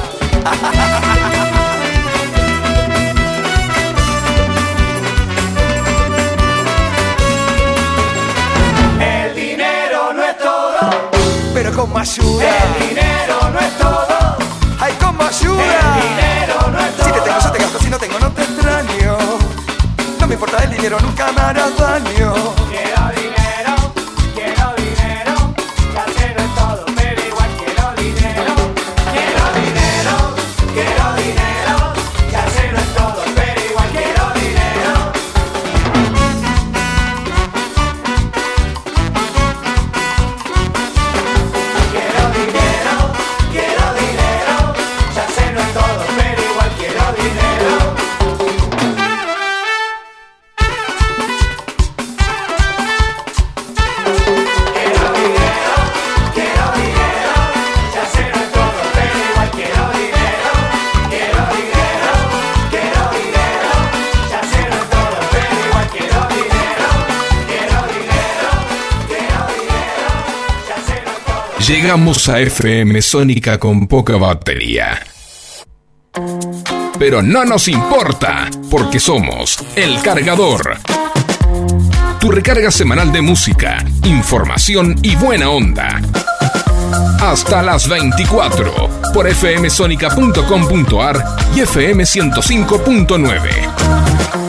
El 8.99 9.35
dinero 9.35 10.13
no 10.13 10.23
es 10.23 10.37
todo. 10.37 10.79
Pero 11.53 11.73
como 11.73 11.97
ayuda. 11.97 12.54
Me 20.89 21.41
hará 21.41 21.69
daño. 21.71 22.64
Llegamos 71.95 72.27
a 72.27 72.41
FM 72.41 73.01
Sónica 73.01 73.57
con 73.57 73.87
poca 73.87 74.17
batería. 74.17 74.99
Pero 76.99 77.21
no 77.21 77.45
nos 77.45 77.69
importa, 77.69 78.49
porque 78.69 78.99
somos 78.99 79.57
El 79.77 80.01
Cargador. 80.01 80.77
Tu 82.19 82.29
recarga 82.29 82.69
semanal 82.69 83.13
de 83.13 83.21
música, 83.21 83.77
información 84.03 84.99
y 85.03 85.15
buena 85.15 85.49
onda. 85.49 86.01
Hasta 87.21 87.63
las 87.63 87.87
24 87.87 88.89
por 89.13 89.33
fmsonica.com.ar 89.33 91.23
y 91.55 91.61
fm105.9. 91.61 94.44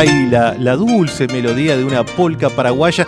ahí 0.00 0.26
la, 0.30 0.76
dulce 0.76 1.26
melodía 1.28 1.76
de 1.76 1.84
una 1.84 2.04
polca 2.04 2.48
paraguaya. 2.50 3.06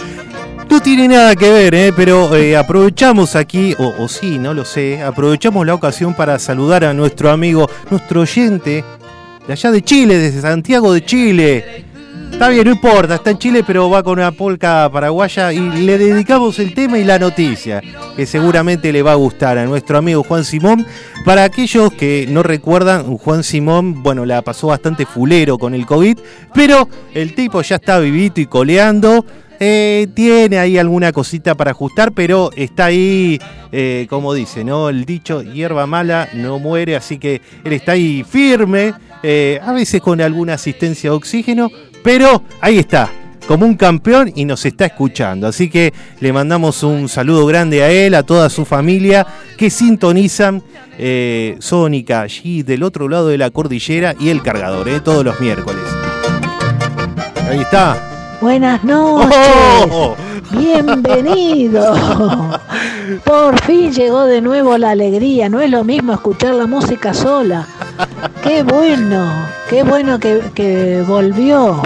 No 0.68 0.81
tiene 0.81 1.09
nada 1.09 1.35
que 1.37 1.50
ver, 1.50 1.74
¿eh? 1.74 1.92
pero 1.94 2.35
eh, 2.35 2.57
aprovechamos 2.57 3.37
aquí, 3.37 3.74
o 3.78 4.09
sí, 4.09 4.38
no 4.38 4.55
lo 4.55 4.64
sé, 4.64 5.02
aprovechamos 5.02 5.66
la 5.66 5.74
ocasión 5.74 6.14
para 6.14 6.38
saludar 6.38 6.85
a 6.85 6.94
nuestro 6.94 7.31
amigo, 7.31 7.68
nuestro 7.90 8.22
oyente, 8.22 8.85
de 9.46 9.52
allá 9.52 9.70
de 9.70 9.83
Chile, 9.83 10.18
desde 10.18 10.40
Santiago 10.40 10.92
de 10.92 11.05
Chile. 11.05 11.91
Está 12.33 12.49
bien, 12.49 12.64
no 12.64 12.73
importa, 12.73 13.14
está 13.14 13.31
en 13.31 13.38
Chile, 13.38 13.62
pero 13.64 13.88
va 13.88 14.03
con 14.03 14.18
una 14.18 14.33
polca 14.33 14.90
paraguaya 14.92 15.53
y 15.53 15.61
le 15.61 15.97
dedicamos 15.97 16.59
el 16.59 16.75
tema 16.75 16.99
y 16.99 17.05
la 17.05 17.18
noticia, 17.18 17.81
que 18.16 18.27
seguramente 18.27 18.92
le 18.92 19.03
va 19.03 19.12
a 19.12 19.16
gustar 19.16 19.59
a 19.59 19.64
nuestro 19.64 19.99
amigo 19.99 20.25
Juan 20.25 20.45
Simón. 20.45 20.85
Para 21.25 21.45
aquellos 21.45 21.92
que 21.92 22.27
no 22.29 22.42
recuerdan, 22.42 23.16
Juan 23.16 23.45
Simón, 23.45 24.03
bueno, 24.03 24.27
la 24.27 24.42
pasó 24.42 24.68
bastante 24.68 25.07
fulero 25.07 25.57
con 25.57 25.73
el 25.73 25.87
COVID, 25.87 26.18
pero 26.53 26.88
el 27.14 27.35
tipo 27.37 27.62
ya 27.62 27.77
está 27.77 28.01
vivito 28.01 28.40
y 28.40 28.47
coleando. 28.47 29.25
Eh, 29.61 30.09
tiene 30.12 30.59
ahí 30.59 30.77
alguna 30.77 31.12
cosita 31.12 31.55
para 31.55 31.71
ajustar, 31.71 32.11
pero 32.11 32.51
está 32.57 32.87
ahí, 32.87 33.38
eh, 33.71 34.09
como 34.11 34.35
dice, 34.35 34.64
¿no? 34.64 34.88
El 34.88 35.05
dicho, 35.05 35.42
hierba 35.42 35.87
mala 35.87 36.29
no 36.35 36.59
muere, 36.59 36.97
así 36.97 37.18
que 37.18 37.40
él 37.62 37.73
está 37.73 37.92
ahí 37.92 38.25
firme, 38.29 38.92
eh, 39.23 39.61
a 39.62 39.71
veces 39.73 40.01
con 40.01 40.21
alguna 40.21 40.55
asistencia 40.55 41.11
de 41.11 41.16
oxígeno, 41.16 41.71
pero 42.02 42.42
ahí 42.60 42.78
está, 42.78 43.10
como 43.46 43.66
un 43.66 43.76
campeón 43.76 44.32
y 44.34 44.44
nos 44.44 44.64
está 44.64 44.86
escuchando. 44.86 45.46
Así 45.46 45.68
que 45.68 45.92
le 46.20 46.32
mandamos 46.32 46.82
un 46.82 47.08
saludo 47.08 47.46
grande 47.46 47.82
a 47.82 47.90
él, 47.90 48.14
a 48.14 48.22
toda 48.22 48.50
su 48.50 48.64
familia 48.64 49.26
que 49.56 49.70
sintonizan 49.70 50.62
eh, 50.98 51.56
Sónica 51.58 52.22
allí 52.22 52.62
del 52.62 52.82
otro 52.82 53.08
lado 53.08 53.28
de 53.28 53.38
la 53.38 53.50
cordillera 53.50 54.14
y 54.18 54.28
el 54.28 54.42
cargador, 54.42 54.88
eh, 54.88 55.00
todos 55.00 55.24
los 55.24 55.40
miércoles. 55.40 55.82
Ahí 57.48 57.60
está. 57.60 58.38
Buenas 58.40 58.82
noches. 58.82 59.36
¡Oh! 59.90 60.16
Bienvenido. 60.50 61.94
Por 63.24 63.60
fin 63.62 63.92
llegó 63.92 64.24
de 64.24 64.40
nuevo 64.40 64.76
la 64.78 64.90
alegría. 64.90 65.48
No 65.48 65.60
es 65.60 65.70
lo 65.70 65.84
mismo 65.84 66.12
escuchar 66.12 66.54
la 66.54 66.66
música 66.66 67.14
sola. 67.14 67.66
Qué 68.42 68.62
bueno, 68.62 69.30
qué 69.68 69.82
bueno 69.82 70.18
que, 70.18 70.42
que 70.54 71.02
volvió. 71.06 71.82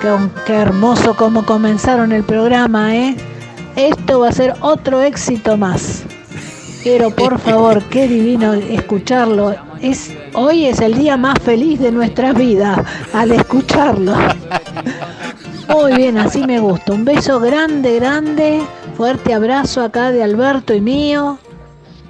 Qué, 0.00 0.16
qué 0.46 0.54
hermoso 0.54 1.14
como 1.16 1.44
comenzaron 1.44 2.12
el 2.12 2.22
programa, 2.22 2.94
¿eh? 2.96 3.16
Esto 3.76 4.20
va 4.20 4.28
a 4.28 4.32
ser 4.32 4.54
otro 4.60 5.02
éxito 5.02 5.56
más. 5.56 6.04
Pero 6.82 7.10
por 7.10 7.38
favor, 7.38 7.82
qué 7.84 8.08
divino 8.08 8.54
escucharlo. 8.54 9.54
Es, 9.82 10.14
hoy 10.34 10.66
es 10.66 10.80
el 10.80 10.94
día 10.94 11.16
más 11.16 11.38
feliz 11.40 11.80
de 11.80 11.92
nuestras 11.92 12.34
vidas 12.34 12.78
al 13.12 13.32
escucharlo. 13.32 14.14
Muy 15.68 15.94
bien, 15.94 16.16
así 16.16 16.46
me 16.46 16.60
gusta. 16.60 16.92
Un 16.92 17.04
beso 17.04 17.40
grande, 17.40 17.96
grande. 17.96 18.62
Fuerte 18.96 19.34
abrazo 19.34 19.82
acá 19.82 20.10
de 20.10 20.22
Alberto 20.22 20.72
y 20.74 20.80
mío. 20.80 21.38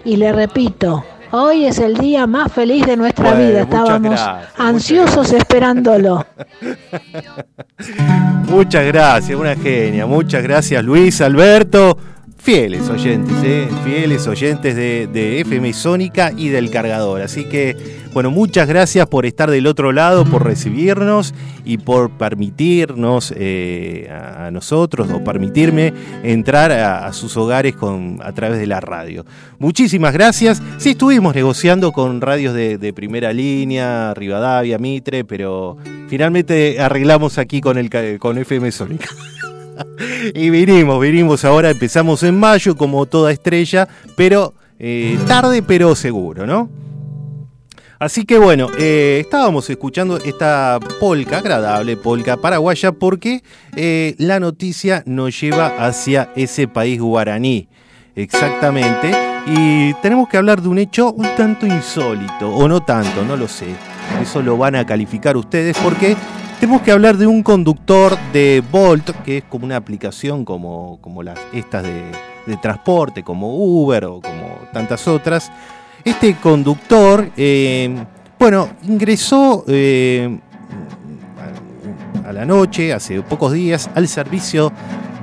Y 0.05 0.17
le 0.17 0.33
repito, 0.33 1.03
hoy 1.33 1.67
es 1.67 1.79
el 1.79 1.95
día 1.95 2.27
más 2.27 2.53
feliz 2.53 2.87
de 2.87 2.97
nuestra 2.97 3.33
Bueno, 3.33 3.49
vida. 3.49 3.61
Estábamos 3.63 4.03
gracias, 4.03 4.49
ansiosos 4.59 5.33
esperándolo. 5.33 6.27
Muchas 8.49 8.87
gracias, 8.87 9.39
una 9.39 9.57
genia. 9.57 10.07
Muchas 10.07 10.43
gracias, 10.43 10.85
Luis, 10.85 11.21
Alberto. 11.21 11.99
Fieles 12.47 12.89
oyentes, 12.89 13.35
¿eh? 13.43 13.69
fieles 13.83 14.29
oyentes 14.29 14.77
de, 14.77 15.41
FM 15.41 15.73
Sónica 15.73 16.31
y 16.31 16.49
del 16.49 16.71
cargador. 16.71 17.21
Así 17.21 17.43
que, 17.47 17.77
bueno, 18.13 18.31
muchas 18.31 18.69
gracias 18.69 19.09
por 19.09 19.27
estar 19.27 19.51
del 19.51 19.67
otro 19.67 19.91
lado, 19.91 20.25
por 20.25 20.45
recibirnos 20.45 21.35
y 21.65 21.79
por 21.79 22.09
permitirnos 22.11 23.35
eh, 23.37 24.09
a 24.09 24.53
nosotros 24.53 25.11
o 25.11 25.25
permitirme 25.25 25.93
entrar 26.23 26.71
a, 26.71 27.13
sus 27.13 27.37
hogares 27.37 27.75
a 28.21 28.33
través 28.33 28.61
de 28.61 28.69
la 28.69 28.79
radio. 28.81 29.27
Muchísimas 29.59 30.13
gracias. 30.13 30.63
Sí, 30.79 30.91
estuvimos 30.91 31.35
negociando 31.35 31.91
con 31.91 32.21
radios 32.21 32.55
de, 32.55 32.79
de 32.79 32.93
primera 32.93 33.33
línea, 33.33 34.15
Rivadavia, 34.15 34.79
Mitre, 34.79 35.25
pero 35.25 35.79
finalmente 36.09 36.79
arreglamos 36.79 37.39
aquí 37.39 37.61
con, 37.61 37.77
el, 37.77 37.91
con 38.21 38.39
FM 38.39 38.71
Sónica. 38.71 39.09
y 40.35 40.51
vinimos, 40.51 41.01
vinimos 41.01 41.45
ahora, 41.45 41.71
empezamos 41.71 42.23
en 42.23 42.39
mayo 42.39 42.77
como 42.77 43.07
toda 43.07 43.33
estrella, 43.33 43.89
pero 44.17 44.55
eh, 44.79 45.19
tarde 45.27 45.63
pero 45.63 45.95
seguro, 45.95 46.47
¿no? 46.47 46.69
Así 47.99 48.27
que 48.27 48.39
bueno, 48.39 48.69
eh, 48.79 49.21
estábamos 49.25 49.71
escuchando 49.71 50.19
esta 50.19 50.79
polca, 51.01 51.39
agradable 51.39 51.97
polca 51.97 52.37
paraguaya, 52.37 52.93
porque 52.93 53.43
eh, 53.75 54.15
la 54.19 54.39
noticia 54.39 55.03
nos 55.07 55.41
lleva 55.41 55.69
hacia 55.79 56.31
ese 56.37 56.69
país 56.69 57.01
guaraní. 57.01 57.69
Exactamente. 58.15 59.13
Y 59.47 59.95
tenemos 60.03 60.29
que 60.29 60.37
hablar 60.37 60.61
de 60.61 60.69
un 60.69 60.79
hecho 60.79 61.13
un 61.13 61.27
tanto 61.37 61.67
insólito, 61.67 62.55
o 62.55 62.69
no 62.69 62.81
tanto, 62.83 63.25
no 63.25 63.37
lo 63.37 63.49
sé. 63.49 63.69
Eso 64.21 64.43
lo 64.43 64.59
van 64.59 64.77
a 64.77 64.85
calificar 64.85 65.37
ustedes 65.37 65.77
porque 65.79 66.17
tenemos 66.61 66.83
que 66.83 66.91
hablar 66.93 67.17
de 67.17 67.27
un 67.27 67.43
conductor 67.43 68.17
de 68.33 68.63
Bolt, 68.71 69.11
que 69.25 69.39
es 69.39 69.45
como 69.45 69.65
una 69.65 69.77
aplicación 69.77 70.45
como, 70.45 70.99
como 71.01 71.23
las 71.23 71.39
estas 71.53 71.83
de, 71.85 72.03
transporte, 72.63 73.23
como 73.25 73.55
Uber 73.57 74.05
o 74.05 74.21
como 74.21 74.47
tantas 74.73 75.07
otras. 75.09 75.51
Este 76.05 76.35
conductor, 76.37 77.29
eh, 77.37 77.93
bueno, 78.39 78.69
ingresó 78.85 79.65
eh, 79.67 80.39
a 82.25 82.33
la 82.33 82.45
noche, 82.45 82.93
hace 82.93 83.21
pocos 83.23 83.53
días, 83.53 83.91
al 83.97 84.07
servicio 84.07 84.73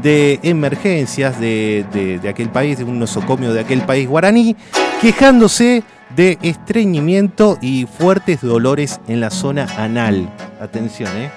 de 0.02 0.40
emergencias 0.44 1.40
de- 1.40 1.86
de 2.22 2.28
aquel 2.30 2.50
país, 2.50 2.78
de 2.78 2.84
un 2.84 3.00
nosocomio 3.00 3.54
de 3.54 3.62
aquel 3.62 3.82
país 3.84 4.08
guaraní, 4.08 4.56
quejándose 5.02 5.84
de 6.16 6.38
estreñimiento 6.42 7.58
y 7.62 7.86
fuertes 7.86 8.42
dolores 8.42 9.00
en 9.08 9.20
la 9.20 9.30
zona 9.30 9.68
anal. 9.78 10.30
Atención, 10.60 11.10
¿eh? 11.16 11.30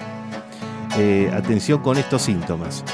Eh, 0.98 1.30
atención 1.34 1.80
con 1.80 1.98
estos 1.98 2.22
síntomas. 2.22 2.84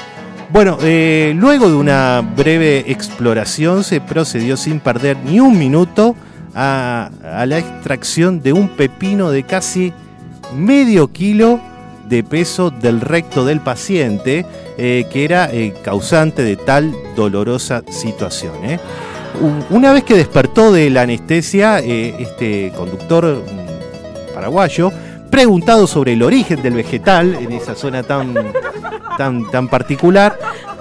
Bueno, 0.51 0.77
eh, 0.81 1.33
luego 1.35 1.69
de 1.69 1.75
una 1.75 2.21
breve 2.21 2.91
exploración 2.91 3.83
se 3.83 4.01
procedió 4.01 4.57
sin 4.57 4.79
perder 4.79 5.17
ni 5.25 5.39
un 5.39 5.57
minuto 5.57 6.15
a, 6.53 7.09
a 7.23 7.45
la 7.45 7.57
extracción 7.57 8.41
de 8.41 8.53
un 8.53 8.69
pepino 8.69 9.31
de 9.31 9.43
casi 9.43 9.93
medio 10.55 11.11
kilo 11.11 11.59
de 12.07 12.23
peso 12.23 12.69
del 12.69 13.01
recto 13.01 13.45
del 13.45 13.61
paciente, 13.61 14.45
eh, 14.77 15.07
que 15.11 15.25
era 15.25 15.49
causante 15.83 16.43
de 16.43 16.55
tal 16.55 16.93
dolorosa 17.15 17.83
situación. 17.89 18.53
¿eh? 18.63 18.79
Una 19.69 19.91
vez 19.91 20.03
que 20.03 20.15
despertó 20.15 20.71
de 20.71 20.89
la 20.89 21.01
anestesia, 21.01 21.79
eh, 21.79 22.15
este 22.19 22.71
conductor 22.75 23.43
mm, 23.43 24.33
paraguayo, 24.33 24.91
preguntado 25.29 25.87
sobre 25.87 26.13
el 26.13 26.21
origen 26.21 26.61
del 26.61 26.75
vegetal 26.75 27.35
en 27.35 27.51
esa 27.51 27.73
zona 27.75 28.03
tan, 28.03 28.35
tan, 29.17 29.49
tan 29.49 29.67
particular, 29.67 30.37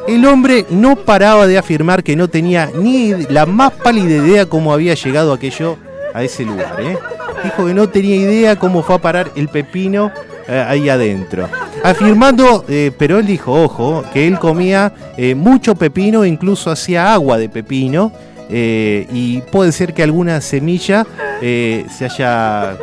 el 0.07 0.25
hombre 0.27 0.67
no 0.69 0.97
paraba 0.97 1.47
de 1.47 1.57
afirmar 1.57 2.03
que 2.03 2.15
no 2.17 2.29
tenía 2.29 2.71
ni 2.75 3.13
la 3.31 3.47
más 3.47 3.73
pálida 3.73 4.17
idea 4.25 4.47
cómo 4.47 4.73
había 4.73 4.95
llegado 4.95 5.33
aquello 5.33 5.79
a 6.13 6.23
ese 6.23 6.45
lugar. 6.45 6.77
¿eh? 6.81 6.99
Dijo 7.43 7.67
que 7.67 7.75
no 7.75 7.89
tenía 7.89 8.17
idea 8.17 8.57
cómo 8.57 8.83
fue 8.83 8.97
a 8.97 8.99
parar 8.99 9.33
el 9.35 9.49
pepino 9.49 10.13
eh, 10.47 10.65
ahí 10.69 10.89
adentro. 10.91 11.49
Afirmando, 11.83 12.65
pero 12.97 13.19
él 13.19 13.27
dijo, 13.27 13.53
ojo, 13.53 14.05
que 14.13 14.29
él 14.29 14.39
comía 14.39 14.93
mucho 15.35 15.75
pepino, 15.75 16.25
incluso 16.25 16.71
hacía 16.71 17.13
agua 17.13 17.39
de 17.39 17.49
pepino, 17.49 18.13
eh, 18.55 19.07
y 19.11 19.41
puede 19.41 19.73
ser 19.73 19.95
que 19.95 20.03
alguna 20.03 20.43
semilla 20.43 21.07
eh, 21.41 21.87
se 21.91 22.05
haya 22.05 22.77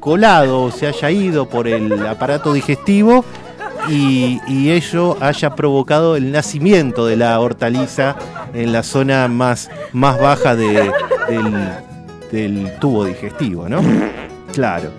colado, 0.00 0.70
se 0.70 0.86
haya 0.86 1.10
ido 1.10 1.48
por 1.48 1.66
el 1.66 2.06
aparato 2.06 2.52
digestivo 2.52 3.24
y, 3.88 4.38
ello 4.70 5.16
haya 5.20 5.54
provocado 5.56 6.16
el 6.16 6.30
nacimiento 6.30 7.06
de 7.06 7.16
la 7.16 7.40
hortaliza 7.40 8.16
en 8.52 8.70
la 8.72 8.82
zona 8.82 9.28
más, 9.28 9.70
más 9.92 10.20
baja 10.20 10.54
de- 10.54 10.90
del, 11.28 11.52
del 12.30 12.78
tubo 12.78 13.04
digestivo, 13.06 13.68
¿no? 13.68 13.80
Claro. 14.52 14.90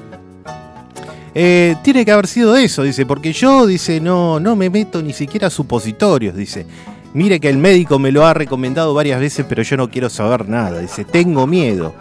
Eh, 1.35 1.75
tiene 1.83 2.05
que 2.05 2.11
haber 2.11 2.27
sido 2.27 2.55
eso, 2.55 2.83
dice, 2.83 3.05
porque 3.05 3.31
yo, 3.33 3.65
dice, 3.65 3.99
no, 3.99 4.39
no 4.39 4.55
me 4.55 4.69
meto 4.69 5.01
ni 5.01 5.13
siquiera 5.13 5.47
a 5.47 5.49
supositorios, 5.49 6.35
dice. 6.35 6.65
Mire 7.13 7.39
que 7.39 7.49
el 7.49 7.57
médico 7.57 7.99
me 7.99 8.11
lo 8.11 8.25
ha 8.25 8.33
recomendado 8.33 8.93
varias 8.93 9.19
veces, 9.19 9.45
pero 9.47 9.61
yo 9.61 9.77
no 9.77 9.89
quiero 9.89 10.09
saber 10.09 10.49
nada, 10.49 10.79
dice, 10.79 11.05
tengo 11.05 11.45
miedo. 11.45 11.93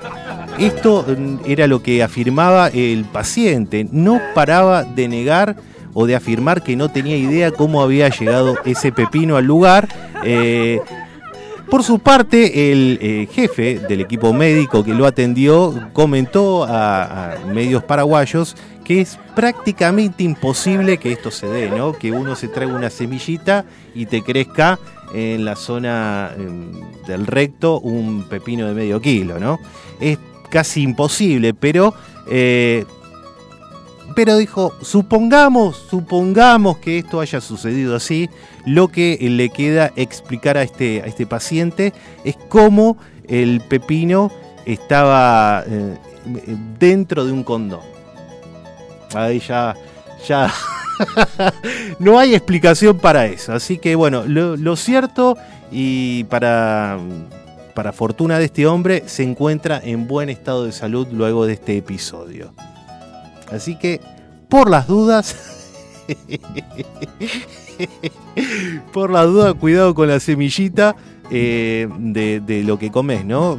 Esto 0.58 1.04
mm, 1.06 1.36
era 1.46 1.66
lo 1.66 1.82
que 1.82 2.02
afirmaba 2.02 2.68
el 2.68 3.04
paciente, 3.04 3.86
no 3.90 4.20
paraba 4.34 4.84
de 4.84 5.08
negar 5.08 5.56
o 5.94 6.06
de 6.06 6.16
afirmar 6.16 6.62
que 6.62 6.76
no 6.76 6.90
tenía 6.90 7.16
idea 7.16 7.50
cómo 7.50 7.82
había 7.82 8.08
llegado 8.08 8.56
ese 8.64 8.92
pepino 8.92 9.36
al 9.36 9.44
lugar. 9.44 9.88
eh, 10.24 10.80
Por 11.68 11.82
su 11.82 11.98
parte, 11.98 12.72
el 12.72 12.98
eh, 13.02 13.28
jefe 13.30 13.78
del 13.80 14.00
equipo 14.00 14.32
médico 14.32 14.82
que 14.84 14.94
lo 14.94 15.06
atendió 15.06 15.88
comentó 15.92 16.64
a, 16.64 17.32
a 17.32 17.38
medios 17.46 17.82
paraguayos 17.84 18.56
que 18.84 19.00
es 19.00 19.18
prácticamente 19.36 20.24
imposible 20.24 20.98
que 20.98 21.12
esto 21.12 21.30
se 21.30 21.46
dé, 21.46 21.70
¿no? 21.70 21.92
Que 21.92 22.10
uno 22.10 22.34
se 22.34 22.48
traiga 22.48 22.74
una 22.74 22.90
semillita 22.90 23.64
y 23.94 24.06
te 24.06 24.22
crezca 24.22 24.78
en 25.12 25.44
la 25.44 25.56
zona 25.56 26.32
em, 26.36 26.72
del 27.06 27.26
recto 27.26 27.80
un 27.80 28.24
pepino 28.28 28.66
de 28.66 28.74
medio 28.74 29.00
kilo, 29.00 29.38
¿no? 29.38 29.58
Es 30.00 30.18
casi 30.50 30.82
imposible, 30.82 31.54
pero 31.54 31.94
eh, 32.28 32.84
pero 34.14 34.36
dijo, 34.36 34.74
supongamos, 34.82 35.76
supongamos 35.88 36.78
que 36.78 36.98
esto 36.98 37.20
haya 37.20 37.40
sucedido 37.40 37.96
así, 37.96 38.28
lo 38.66 38.88
que 38.88 39.18
le 39.20 39.48
queda 39.48 39.92
explicar 39.96 40.56
a 40.58 40.62
este, 40.62 41.02
a 41.02 41.06
este 41.06 41.26
paciente 41.26 41.92
es 42.24 42.36
cómo 42.48 42.98
el 43.26 43.60
pepino 43.62 44.30
estaba 44.66 45.64
eh, 45.66 45.96
dentro 46.78 47.24
de 47.24 47.32
un 47.32 47.42
condón. 47.42 47.80
Ahí 49.14 49.40
ya, 49.40 49.74
ya 50.26 50.52
no 51.98 52.18
hay 52.18 52.34
explicación 52.34 52.98
para 52.98 53.26
eso. 53.26 53.52
Así 53.52 53.78
que 53.78 53.94
bueno, 53.94 54.24
lo, 54.26 54.76
cierto 54.76 55.36
y 55.70 56.24
para, 56.24 56.98
para 57.74 57.92
fortuna 57.92 58.38
de 58.38 58.46
este 58.46 58.66
hombre, 58.66 59.04
se 59.06 59.22
encuentra 59.22 59.80
en 59.82 60.06
buen 60.06 60.28
estado 60.28 60.64
de 60.64 60.72
salud 60.72 61.06
luego 61.12 61.46
de 61.46 61.54
este 61.54 61.76
episodio. 61.76 62.52
Así 63.50 63.76
que, 63.76 64.00
por 64.48 64.70
las 64.70 64.86
dudas, 64.86 65.36
por 68.92 69.10
las 69.10 69.26
dudas, 69.26 69.54
cuidado 69.54 69.94
con 69.94 70.08
la 70.08 70.20
semillita 70.20 70.96
eh, 71.30 71.88
de, 71.98 72.40
de 72.40 72.62
lo 72.62 72.78
que 72.78 72.90
comes, 72.90 73.24
¿no? 73.24 73.58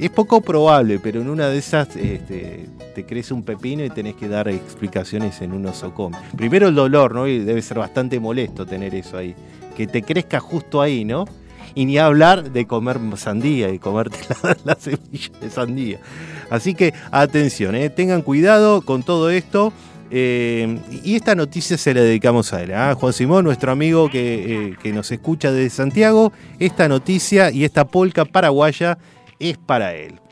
Es 0.00 0.10
poco 0.10 0.40
probable, 0.40 0.98
pero 0.98 1.20
en 1.20 1.28
una 1.28 1.48
de 1.48 1.58
esas 1.58 1.94
este, 1.96 2.66
te 2.94 3.04
crece 3.04 3.34
un 3.34 3.42
pepino 3.42 3.84
y 3.84 3.90
tenés 3.90 4.14
que 4.14 4.28
dar 4.28 4.48
explicaciones 4.48 5.40
en 5.42 5.52
un 5.52 5.66
osocom. 5.66 6.12
Primero 6.36 6.68
el 6.68 6.74
dolor, 6.74 7.14
¿no? 7.14 7.26
Y 7.26 7.38
debe 7.38 7.62
ser 7.62 7.78
bastante 7.78 8.18
molesto 8.18 8.66
tener 8.66 8.94
eso 8.94 9.16
ahí. 9.16 9.34
Que 9.76 9.86
te 9.86 10.02
crezca 10.02 10.40
justo 10.40 10.80
ahí, 10.80 11.04
¿no? 11.04 11.26
Y 11.74 11.86
ni 11.86 11.98
hablar 11.98 12.50
de 12.52 12.66
comer 12.66 12.98
sandía 13.16 13.70
y 13.70 13.78
comerte 13.78 14.18
la, 14.42 14.56
la 14.64 14.74
semilla 14.74 15.30
de 15.40 15.50
sandía. 15.50 15.98
Así 16.50 16.74
que 16.74 16.92
atención, 17.10 17.74
¿eh? 17.74 17.88
tengan 17.88 18.22
cuidado 18.22 18.82
con 18.82 19.02
todo 19.02 19.30
esto. 19.30 19.72
Eh, 20.14 20.78
y 21.02 21.14
esta 21.16 21.34
noticia 21.34 21.78
se 21.78 21.94
la 21.94 22.02
dedicamos 22.02 22.52
a 22.52 22.62
él, 22.62 22.74
a 22.74 22.94
Juan 22.94 23.14
Simón, 23.14 23.46
nuestro 23.46 23.72
amigo 23.72 24.10
que, 24.10 24.68
eh, 24.68 24.76
que 24.82 24.92
nos 24.92 25.10
escucha 25.10 25.50
desde 25.50 25.70
Santiago. 25.70 26.32
Esta 26.58 26.86
noticia 26.88 27.50
y 27.50 27.64
esta 27.64 27.86
polca 27.86 28.26
paraguaya 28.26 28.98
es 29.50 29.58
para 29.58 29.94
él. 29.94 30.22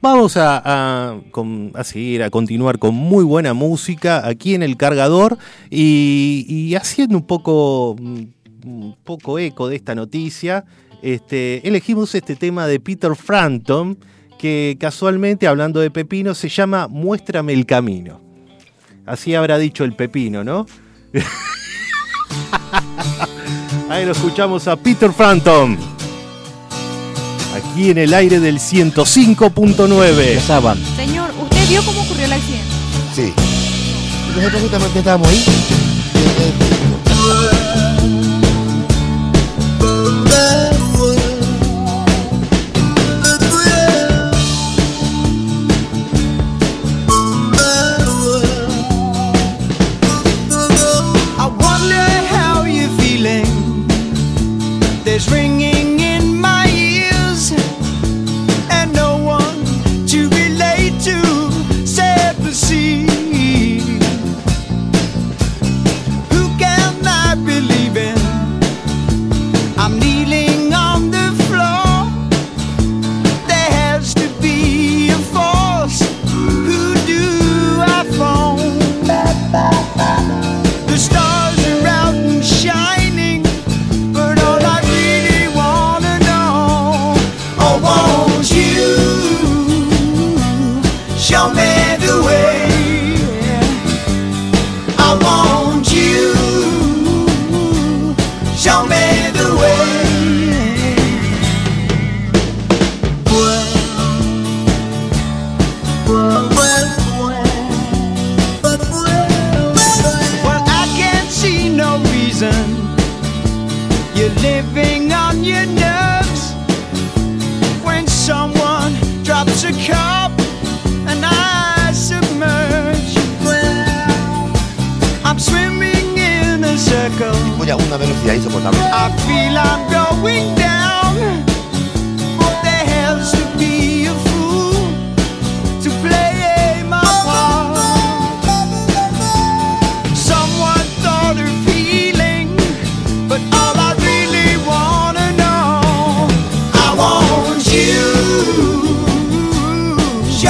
Vamos 0.00 0.36
a, 0.36 1.14
a, 1.14 1.84
seguir, 1.84 2.22
a 2.22 2.30
continuar 2.30 2.78
con 2.78 2.94
muy 2.94 3.24
buena 3.24 3.52
música 3.52 4.24
aquí 4.26 4.54
en 4.54 4.62
el 4.62 4.76
cargador 4.76 5.36
y, 5.70 6.74
haciendo 6.76 7.16
un 7.16 7.26
poco, 7.26 7.92
un 7.92 8.96
poco 9.02 9.40
eco 9.40 9.68
de 9.68 9.74
esta 9.74 9.96
noticia, 9.96 10.64
este, 11.02 11.66
elegimos 11.66 12.14
este 12.14 12.36
tema 12.36 12.68
de 12.68 12.78
Peter 12.78 13.16
Frampton 13.16 13.98
que 14.38 14.76
casualmente, 14.78 15.48
hablando 15.48 15.80
de 15.80 15.90
pepino, 15.90 16.32
se 16.34 16.48
llama 16.48 16.86
Muéstrame 16.86 17.52
el 17.52 17.66
camino. 17.66 18.20
Así 19.04 19.34
habrá 19.34 19.58
dicho 19.58 19.82
el 19.82 19.94
pepino, 19.94 20.44
¿no? 20.44 20.66
Ahí 23.90 24.04
lo 24.04 24.12
escuchamos 24.12 24.68
a 24.68 24.76
Peter 24.76 25.12
Frampton. 25.12 25.97
Aquí 27.54 27.90
en 27.90 27.98
el 27.98 28.14
aire 28.14 28.40
del 28.40 28.58
105.9. 28.58 30.40
Señor, 30.96 31.30
¿usted 31.40 31.68
vio 31.68 31.82
cómo 31.82 32.02
ocurrió 32.02 32.26
el 32.26 32.32
accidente? 32.32 32.64
Sí. 33.14 33.32
Nosotros 34.36 34.62
justamente 34.62 34.98
estábamos 34.98 35.28
ahí. 35.28 35.44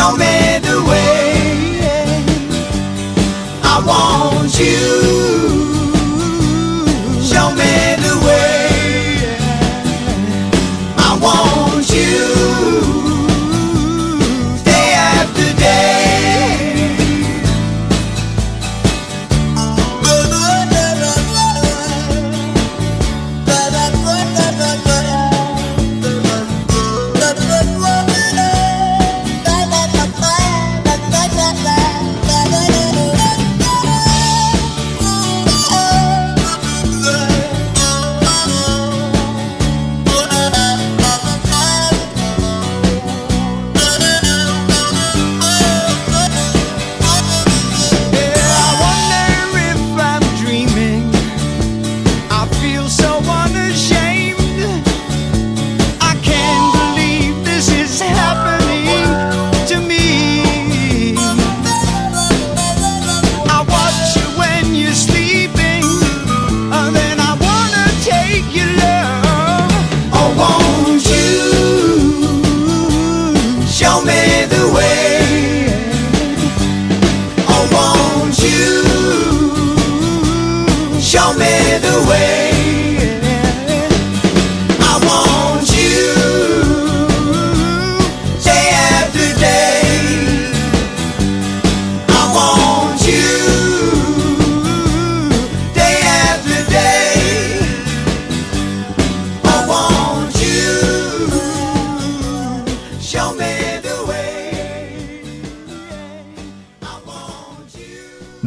snowman. 0.09 0.38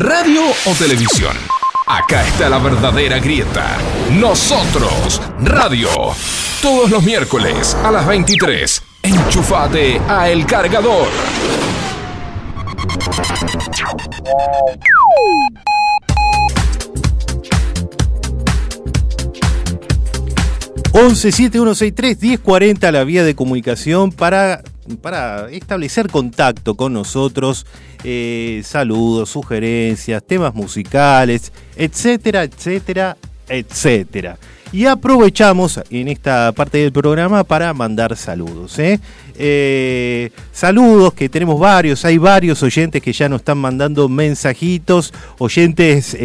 ¿Radio 0.04 0.42
o 0.66 0.74
televisión? 0.80 1.38
Acá 1.86 2.26
está 2.26 2.50
la 2.50 2.58
verdadera 2.58 3.20
grieta. 3.20 3.78
Nosotros, 4.20 5.22
radio. 5.44 5.90
Todos 6.60 6.90
los 6.90 7.04
miércoles 7.04 7.78
a 7.84 7.92
las 7.92 8.08
23. 8.08 8.82
Enchufate 9.04 10.02
a 10.10 10.28
El 10.28 10.48
Cargador. 10.48 11.08
seis 21.76 22.18
1040 22.20 22.92
la 22.92 23.04
vía 23.04 23.24
de 23.24 23.36
comunicación 23.36 24.12
para, 24.12 24.64
para 25.02 25.50
establecer 25.52 26.10
contacto 26.10 26.76
con 26.76 26.94
nosotros, 26.94 27.66
eh, 28.04 28.62
saludos, 28.64 29.30
sugerencias, 29.30 30.24
temas 30.24 30.54
musicales, 30.54 31.52
etcétera, 31.76 32.44
etcétera, 32.44 33.18
etcétera. 33.48 34.38
Y 34.74 34.86
aprovechamos 34.86 35.82
en 35.90 36.08
esta 36.08 36.54
parte 36.54 36.78
del 36.78 36.94
programa 36.94 37.44
para 37.44 37.74
mandar 37.74 38.16
saludos. 38.16 38.80
¿eh? 38.80 39.02
Eh, 39.38 40.32
saludos, 40.54 41.14
que 41.14 41.28
tenemos 41.28 41.60
varios, 41.60 42.06
hay 42.06 42.18
varios 42.18 42.64
oyentes 42.64 43.02
que 43.02 43.12
ya 43.12 43.28
nos 43.28 43.42
están 43.42 43.58
mandando 43.58 44.08
mensajitos, 44.08 45.14
oyentes 45.40 46.16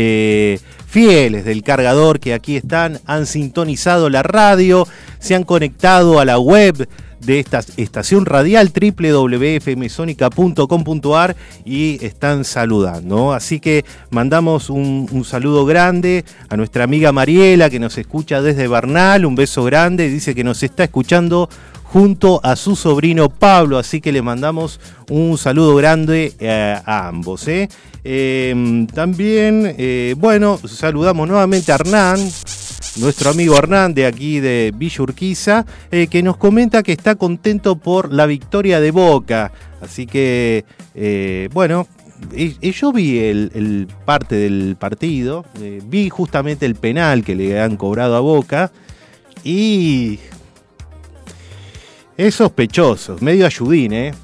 fieles 0.87 1.45
del 1.45 1.63
cargador 1.65 2.21
que 2.21 2.35
aquí 2.35 2.57
están, 2.57 3.01
han 3.05 3.27
sintonizado 3.27 4.09
la 4.09 4.23
radio, 4.23 4.87
se 5.19 5.35
han 5.35 5.43
conectado 5.43 6.21
a 6.21 6.25
la 6.25 6.39
web 6.39 6.89
de 7.21 7.39
esta 7.41 7.61
estación 7.77 8.25
radial 8.27 8.73
www.fmsonica.com.ar 8.73 11.37
y 11.65 12.05
están 12.05 12.45
saludando. 12.45 13.33
Así 13.33 13.59
que 13.61 13.85
mandamos 14.11 14.69
un, 14.71 15.09
un, 15.11 15.25
saludo 15.25 15.67
grande 15.67 16.25
a 16.49 16.57
nuestra 16.57 16.85
amiga 16.85 17.13
Mariela 17.13 17.69
que 17.71 17.79
nos 17.79 17.99
escucha 17.99 18.43
desde 18.43 18.67
Bernal, 18.69 19.27
un 19.27 19.35
beso 19.35 19.65
grande, 19.65 20.09
dice 20.09 20.35
que 20.35 20.45
nos 20.45 20.63
está 20.63 20.85
escuchando 20.85 21.51
junto 21.97 22.41
a 22.45 22.57
su 22.57 22.77
sobrino 22.77 23.31
Pablo, 23.31 23.79
así 23.79 24.03
que 24.03 24.13
le 24.13 24.21
mandamos 24.21 24.79
un 25.09 25.39
saludo 25.39 25.75
grande 25.77 26.35
eh, 26.39 26.77
a 26.85 27.09
ambos. 27.09 27.49
¿eh? 27.49 27.71
Eh, 28.05 28.87
también, 28.93 29.75
bueno, 30.19 30.61
saludamos 30.69 31.27
nuevamente 31.27 31.73
a 31.73 31.77
Hernán, 31.77 32.19
nuestro 32.99 33.31
amigo 33.31 33.57
Hernán 33.57 33.95
de 33.95 34.05
aquí 34.05 34.41
de 34.41 34.75
Villa 34.77 35.03
Urquiza, 35.03 35.65
eh, 35.91 36.07
que 36.07 36.23
nos 36.23 36.37
comenta 36.37 36.83
que 36.83 36.93
está 36.93 37.15
contento 37.15 37.77
por 37.77 38.13
la 38.13 38.27
victoria 38.27 38.79
de 38.79 38.91
Boca. 38.91 39.53
Así 39.81 40.07
que, 40.07 40.67
eh, 40.95 41.49
bueno, 41.55 41.87
yo 42.61 42.93
vi 42.93 43.19
el, 43.21 43.51
el, 43.55 43.89
parte 44.05 44.37
del 44.37 44.77
partido, 44.79 45.45
eh, 45.61 45.81
vi 45.85 46.09
justamente 46.09 46.67
el 46.67 46.75
penal 46.75 47.25
que 47.25 47.35
le 47.35 47.61
han 47.61 47.77
cobrado 47.77 48.17
a 48.17 48.21
Boca 48.21 48.71
y 49.45 50.19
es 52.17 52.35
sospechoso, 52.35 53.17
medio 53.21 53.47
ayudín, 53.47 53.93
¿eh? 53.93 54.15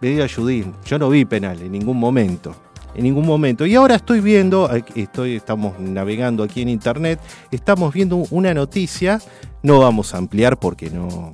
Medio 0.00 0.24
ayudín. 0.24 0.74
Yo 0.84 0.98
no 0.98 1.08
vi 1.08 1.24
penal 1.24 1.60
en 1.62 1.72
ningún 1.72 1.98
momento 1.98 2.54
en 2.96 3.04
ningún 3.04 3.26
momento. 3.26 3.66
Y 3.66 3.74
ahora 3.74 3.96
estoy 3.96 4.20
viendo, 4.20 4.70
estoy, 4.94 5.36
estamos 5.36 5.78
navegando 5.78 6.42
aquí 6.42 6.62
en 6.62 6.70
internet, 6.70 7.20
estamos 7.50 7.92
viendo 7.92 8.16
una 8.30 8.54
noticia, 8.54 9.20
no 9.62 9.80
vamos 9.80 10.14
a 10.14 10.18
ampliar 10.18 10.58
porque 10.58 10.90
no, 10.90 11.30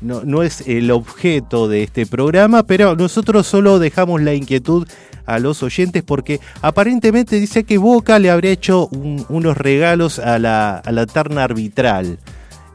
no, 0.00 0.22
no 0.24 0.42
es 0.42 0.66
el 0.66 0.90
objeto 0.90 1.68
de 1.68 1.82
este 1.82 2.06
programa, 2.06 2.62
pero 2.62 2.96
nosotros 2.96 3.46
solo 3.46 3.78
dejamos 3.78 4.22
la 4.22 4.34
inquietud 4.34 4.88
a 5.26 5.38
los 5.38 5.62
oyentes 5.62 6.02
porque 6.02 6.40
aparentemente 6.62 7.38
dice 7.38 7.64
que 7.64 7.78
Boca 7.78 8.18
le 8.18 8.30
habría 8.30 8.52
hecho 8.52 8.88
un, 8.88 9.24
unos 9.28 9.56
regalos 9.56 10.18
a 10.18 10.38
la, 10.38 10.76
a 10.76 10.92
la 10.92 11.06
terna 11.06 11.44
arbitral. 11.44 12.18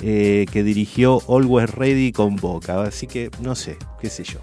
Eh, 0.01 0.45
que 0.51 0.63
dirigió 0.63 1.21
Always 1.27 1.69
Ready 1.69 2.11
con 2.13 2.37
Boca, 2.37 2.83
así 2.83 3.05
que 3.05 3.29
no 3.41 3.55
sé, 3.55 3.77
qué 3.99 4.09
sé 4.09 4.23
yo. 4.23 4.39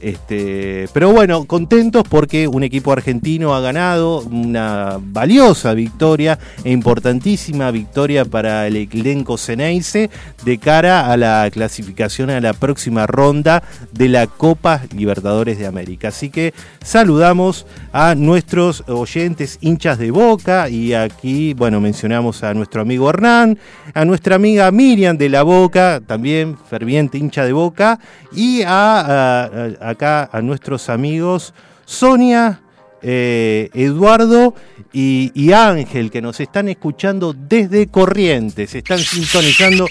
Este, 0.00 0.88
pero 0.94 1.12
bueno, 1.12 1.44
contentos 1.44 2.04
porque 2.08 2.48
un 2.48 2.62
equipo 2.62 2.92
argentino 2.92 3.54
ha 3.54 3.60
ganado 3.60 4.22
una 4.22 4.98
valiosa 4.98 5.74
victoria 5.74 6.38
e 6.64 6.70
importantísima 6.70 7.70
victoria 7.70 8.24
para 8.24 8.66
el 8.66 8.76
elenco 8.76 9.36
Ceneice 9.36 10.08
de 10.44 10.58
cara 10.58 11.12
a 11.12 11.16
la 11.16 11.48
clasificación 11.52 12.30
a 12.30 12.40
la 12.40 12.54
próxima 12.54 13.06
ronda 13.06 13.62
de 13.92 14.08
la 14.08 14.26
Copa 14.26 14.82
Libertadores 14.96 15.58
de 15.58 15.66
América. 15.66 16.08
Así 16.08 16.30
que 16.30 16.54
saludamos 16.82 17.66
a 17.92 18.14
nuestros 18.14 18.84
oyentes 18.88 19.58
hinchas 19.60 19.98
de 19.98 20.10
Boca 20.10 20.68
y 20.68 20.94
aquí, 20.94 21.54
bueno, 21.54 21.80
mencionamos 21.80 22.42
a 22.42 22.54
nuestro 22.54 22.80
amigo 22.80 23.10
Hernán, 23.10 23.58
a 23.94 24.04
nuestra 24.04 24.36
amiga 24.36 24.70
Miriam 24.70 25.18
de 25.18 25.28
la 25.28 25.42
Boca, 25.42 26.00
también 26.06 26.56
ferviente 26.68 27.18
hincha 27.18 27.44
de 27.44 27.52
Boca, 27.52 27.98
y 28.32 28.62
a, 28.66 29.89
acá 29.90 30.28
a 30.32 30.40
nuestros 30.40 30.88
amigos 30.88 31.52
Sonia, 31.90 32.60
eh, 33.02 33.68
Eduardo 33.74 34.54
y, 34.92 35.52
Ángel 35.52 36.10
que 36.10 36.22
nos 36.22 36.38
están 36.38 36.68
escuchando 36.68 37.32
desde 37.32 37.88
Corrientes, 37.88 38.76
están 38.76 39.00
sintonizando, 39.00 39.86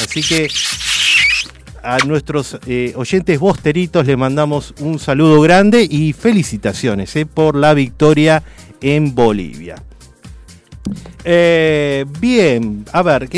así 0.00 0.22
que 0.22 0.48
a 1.82 1.98
nuestros 2.06 2.58
eh, 2.66 2.94
oyentes 2.96 3.38
bosteritos 3.38 4.06
le 4.06 4.16
mandamos 4.16 4.72
un 4.80 4.98
saludo 4.98 5.42
grande 5.42 5.86
y 5.88 6.14
felicitaciones 6.14 7.14
eh, 7.16 7.26
por 7.26 7.54
la 7.54 7.74
victoria 7.74 8.42
en 8.80 9.14
Bolivia. 9.14 9.76
Bien, 11.22 12.84
a 12.92 13.02
ver, 13.02 13.28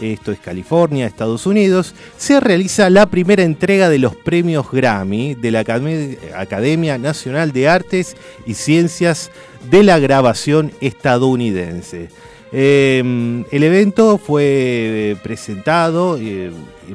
esto 0.00 0.32
es 0.32 0.38
California, 0.38 1.06
Estados 1.06 1.46
Unidos, 1.46 1.94
se 2.16 2.40
realiza 2.40 2.90
la 2.90 3.06
primera 3.06 3.42
entrega 3.42 3.88
de 3.88 3.98
los 3.98 4.16
premios 4.16 4.70
Grammy 4.70 5.34
de 5.34 5.50
la 5.50 5.60
Academia- 5.60 6.98
Nacional 6.98 7.52
de 7.52 7.68
Artes 7.68 8.16
y 8.46 8.54
Ciencias 8.54 9.30
de 9.70 9.82
la 9.82 9.98
Grabación 9.98 10.72
estadounidense. 10.80 12.08
Eh, 12.52 13.44
el 13.50 13.62
evento 13.64 14.18
fue 14.18 14.44
eh, 14.44 15.16
presentado 15.22 16.16
eh, 16.20 16.52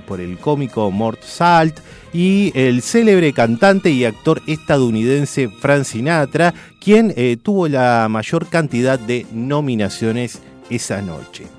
por 0.07 0.21
el 0.21 0.37
cómico 0.37 0.89
Mort 0.89 1.21
Salt 1.23 1.79
y 2.13 2.51
el 2.55 2.81
célebre 2.81 3.33
cantante 3.33 3.89
y 3.89 4.05
actor 4.05 4.41
estadounidense 4.47 5.49
Frank 5.49 5.83
Sinatra, 5.83 6.53
quien 6.79 7.13
eh, 7.17 7.37
tuvo 7.41 7.67
la 7.67 8.07
mayor 8.09 8.47
cantidad 8.47 8.97
de 8.97 9.25
nominaciones 9.33 10.39
esa 10.69 11.01
noche. 11.01 11.58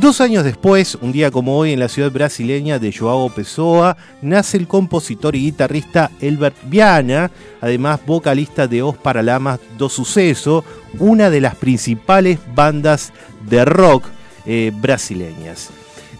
Dos 0.00 0.20
años 0.20 0.44
después, 0.44 0.96
un 1.00 1.10
día 1.10 1.32
como 1.32 1.58
hoy, 1.58 1.72
en 1.72 1.80
la 1.80 1.88
ciudad 1.88 2.12
brasileña 2.12 2.78
de 2.78 2.92
Joao 2.92 3.30
Pessoa, 3.30 3.96
nace 4.22 4.56
el 4.56 4.68
compositor 4.68 5.34
y 5.34 5.40
guitarrista 5.40 6.12
Elbert 6.20 6.54
Viana, 6.66 7.32
además 7.60 7.98
vocalista 8.06 8.68
de 8.68 8.80
Os 8.80 8.96
Paralamas 8.96 9.58
do 9.76 9.88
Suceso, 9.88 10.64
una 11.00 11.30
de 11.30 11.40
las 11.40 11.56
principales 11.56 12.38
bandas 12.54 13.12
de 13.50 13.64
rock 13.64 14.04
eh, 14.46 14.70
brasileñas. 14.72 15.70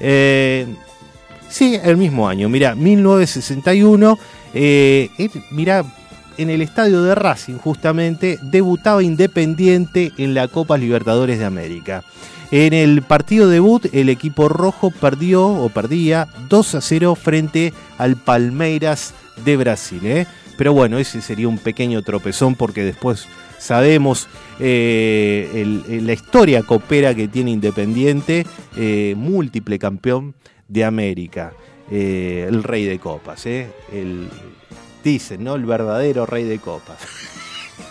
Eh, 0.00 0.66
sí, 1.48 1.78
el 1.80 1.96
mismo 1.96 2.28
año, 2.28 2.48
mira, 2.48 2.74
1961, 2.74 4.18
eh, 4.54 5.08
mira, 5.52 5.84
en 6.36 6.50
el 6.50 6.62
estadio 6.62 7.04
de 7.04 7.14
Racing 7.14 7.58
justamente 7.58 8.40
debutaba 8.42 9.04
Independiente 9.04 10.10
en 10.18 10.34
la 10.34 10.48
Copa 10.48 10.76
Libertadores 10.76 11.38
de 11.38 11.44
América. 11.44 12.02
En 12.50 12.72
el 12.72 13.02
partido 13.02 13.48
debut, 13.48 13.86
el 13.92 14.08
equipo 14.08 14.48
rojo 14.48 14.90
perdió 14.90 15.46
o 15.46 15.68
perdía 15.68 16.28
2 16.48 16.74
a 16.76 16.80
0 16.80 17.14
frente 17.14 17.74
al 17.98 18.16
Palmeiras 18.16 19.12
de 19.44 19.56
Brasil. 19.58 20.00
¿eh? 20.04 20.26
Pero 20.56 20.72
bueno, 20.72 20.98
ese 20.98 21.20
sería 21.20 21.46
un 21.48 21.58
pequeño 21.58 22.00
tropezón 22.02 22.54
porque 22.54 22.84
después 22.84 23.26
sabemos 23.58 24.28
eh, 24.60 25.50
el- 25.86 26.06
la 26.06 26.12
historia 26.14 26.62
copera 26.62 27.14
que 27.14 27.28
tiene 27.28 27.50
Independiente, 27.50 28.46
eh, 28.76 29.14
múltiple 29.16 29.78
campeón 29.78 30.34
de 30.68 30.84
América, 30.84 31.52
eh, 31.90 32.46
el 32.48 32.62
rey 32.62 32.86
de 32.86 32.98
copas. 32.98 33.44
¿eh? 33.44 33.70
El, 33.92 34.28
dicen, 35.04 35.44
¿no? 35.44 35.54
El 35.54 35.66
verdadero 35.66 36.24
rey 36.24 36.44
de 36.44 36.58
copas. 36.60 36.96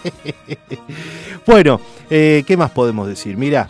bueno, 1.45 1.79
eh, 2.09 2.43
¿qué 2.47 2.57
más 2.57 2.71
podemos 2.71 3.07
decir? 3.07 3.37
Mira, 3.37 3.69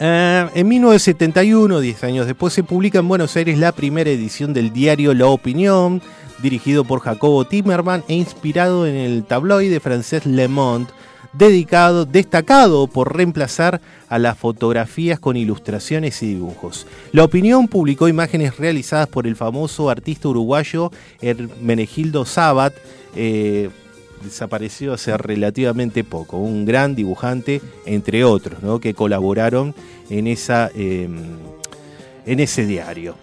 eh, 0.00 0.48
en 0.54 0.68
1971, 0.68 1.80
10 1.80 2.04
años 2.04 2.26
después, 2.26 2.52
se 2.52 2.62
publica 2.62 2.98
en 3.00 3.08
Buenos 3.08 3.36
Aires 3.36 3.58
la 3.58 3.72
primera 3.72 4.10
edición 4.10 4.52
del 4.52 4.72
diario 4.72 5.14
La 5.14 5.26
Opinión, 5.26 6.02
dirigido 6.42 6.84
por 6.84 7.00
Jacobo 7.00 7.44
Timerman 7.44 8.04
e 8.08 8.14
inspirado 8.14 8.86
en 8.86 8.94
el 8.94 9.24
tabloide 9.24 9.80
francés 9.80 10.24
Le 10.24 10.48
Monde, 10.48 10.92
dedicado, 11.32 12.04
destacado 12.04 12.86
por 12.86 13.16
reemplazar 13.16 13.80
a 14.08 14.18
las 14.18 14.38
fotografías 14.38 15.18
con 15.20 15.36
ilustraciones 15.36 16.22
y 16.22 16.34
dibujos. 16.34 16.86
La 17.12 17.24
Opinión 17.24 17.68
publicó 17.68 18.08
imágenes 18.08 18.56
realizadas 18.56 19.08
por 19.08 19.26
el 19.26 19.36
famoso 19.36 19.90
artista 19.90 20.28
uruguayo 20.28 20.90
Hermenegildo 21.20 22.24
Sabat, 22.24 22.74
eh, 23.14 23.70
desapareció 24.22 24.92
hace 24.92 25.16
relativamente 25.16 26.04
poco, 26.04 26.38
un 26.38 26.64
gran 26.64 26.94
dibujante, 26.94 27.60
entre 27.86 28.24
otros, 28.24 28.62
¿no? 28.62 28.80
que 28.80 28.94
colaboraron 28.94 29.74
en, 30.10 30.26
esa, 30.26 30.70
eh, 30.74 31.08
en 32.26 32.40
ese 32.40 32.66
diario. 32.66 33.16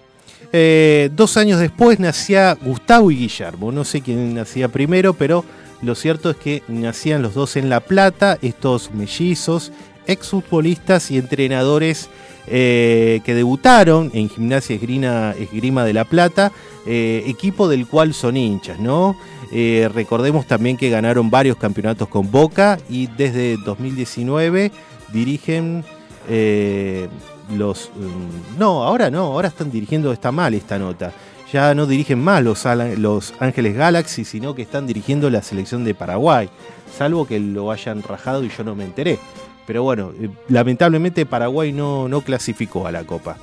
Eh, 0.51 1.09
dos 1.13 1.37
años 1.37 1.59
después 1.59 1.99
nacía 1.99 2.53
Gustavo 2.53 3.11
y 3.11 3.17
Guillermo, 3.17 3.71
no 3.71 3.83
sé 3.83 4.01
quién 4.01 4.33
nacía 4.35 4.69
primero, 4.69 5.13
pero 5.13 5.43
lo 5.81 5.95
cierto 5.95 6.29
es 6.29 6.37
que 6.37 6.63
nacían 6.67 7.21
los 7.21 7.33
dos 7.33 7.57
en 7.57 7.69
La 7.69 7.81
Plata, 7.81 8.37
estos 8.41 8.91
mellizos, 8.91 9.71
exfutbolistas 10.07 11.11
y 11.11 11.17
entrenadores 11.17 12.09
eh, 12.47 13.21
que 13.25 13.33
debutaron 13.33 14.11
en 14.13 14.29
Gimnasia 14.29 14.75
Esgrima, 14.75 15.33
Esgrima 15.37 15.83
de 15.83 15.93
La 15.93 16.05
Plata, 16.05 16.51
eh, 16.85 17.23
equipo 17.25 17.67
del 17.67 17.87
cual 17.87 18.13
son 18.13 18.37
hinchas, 18.37 18.79
¿no? 18.79 19.17
Eh, 19.51 19.89
recordemos 19.93 20.45
también 20.45 20.77
que 20.77 20.89
ganaron 20.89 21.29
varios 21.29 21.57
campeonatos 21.57 22.07
con 22.07 22.31
Boca 22.31 22.77
y 22.89 23.07
desde 23.07 23.57
2019 23.57 24.71
dirigen 25.11 25.83
eh, 26.29 27.07
los... 27.55 27.91
mm, 27.95 28.59
no, 28.59 28.83
ahora 28.83 29.09
no, 29.09 29.23
ahora 29.23 29.49
están 29.49 29.71
dirigiendo, 29.71 30.11
está 30.11 30.31
mal 30.31 30.53
esta 30.53 30.79
nota. 30.79 31.11
Ya 31.53 31.75
no 31.75 31.85
dirigen 31.85 32.19
más 32.19 32.43
los, 32.43 32.65
los 32.97 33.33
Ángeles 33.39 33.75
Galaxy, 33.75 34.25
sino 34.25 34.55
que 34.55 34.63
están 34.63 34.87
dirigiendo 34.87 35.29
la 35.29 35.41
selección 35.41 35.83
de 35.83 35.93
Paraguay. 35.93 36.49
Salvo 36.97 37.27
que 37.27 37.39
lo 37.39 37.71
hayan 37.71 38.01
rajado 38.01 38.43
y 38.43 38.49
yo 38.49 38.63
no 38.63 38.75
me 38.75 38.83
enteré. 38.83 39.19
Pero 39.67 39.83
bueno, 39.83 40.11
eh, 40.19 40.29
lamentablemente 40.49 41.25
Paraguay 41.25 41.71
no, 41.71 42.09
no 42.09 42.21
clasificó 42.21 42.87
a 42.87 42.91
la 42.91 43.03
Copa. 43.03 43.37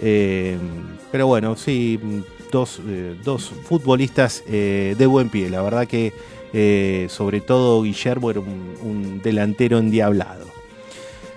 Pero 0.00 1.26
bueno, 1.26 1.56
sí, 1.56 1.98
dos, 2.50 2.80
eh, 2.86 3.16
dos 3.24 3.52
futbolistas 3.64 4.42
eh, 4.48 4.94
de 4.98 5.06
buen 5.06 5.28
pie. 5.28 5.50
La 5.50 5.62
verdad 5.62 5.86
que 5.86 6.12
eh, 6.52 7.06
sobre 7.10 7.40
todo 7.40 7.82
Guillermo 7.82 8.30
era 8.30 8.40
un, 8.40 9.20
delantero 9.22 9.78
endiablado. 9.78 10.46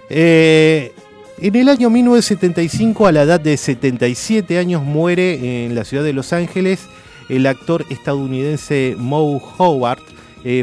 En 0.10 1.56
el 1.56 1.70
año 1.70 1.90
1975, 1.90 3.08
a 3.08 3.12
la 3.12 3.24
edad 3.24 3.40
de 3.40 3.58
77 3.58 4.58
años, 4.58 4.84
muere 4.84 5.66
en 5.66 5.74
la 5.74 5.86
ciudad 5.86 6.04
de 6.04 6.14
Los 6.14 6.34
Ángeles 6.34 6.88
el 7.30 7.48
actor 7.48 7.86
estadounidense 7.90 8.96
Moe 8.98 9.42
Howard, 9.58 10.02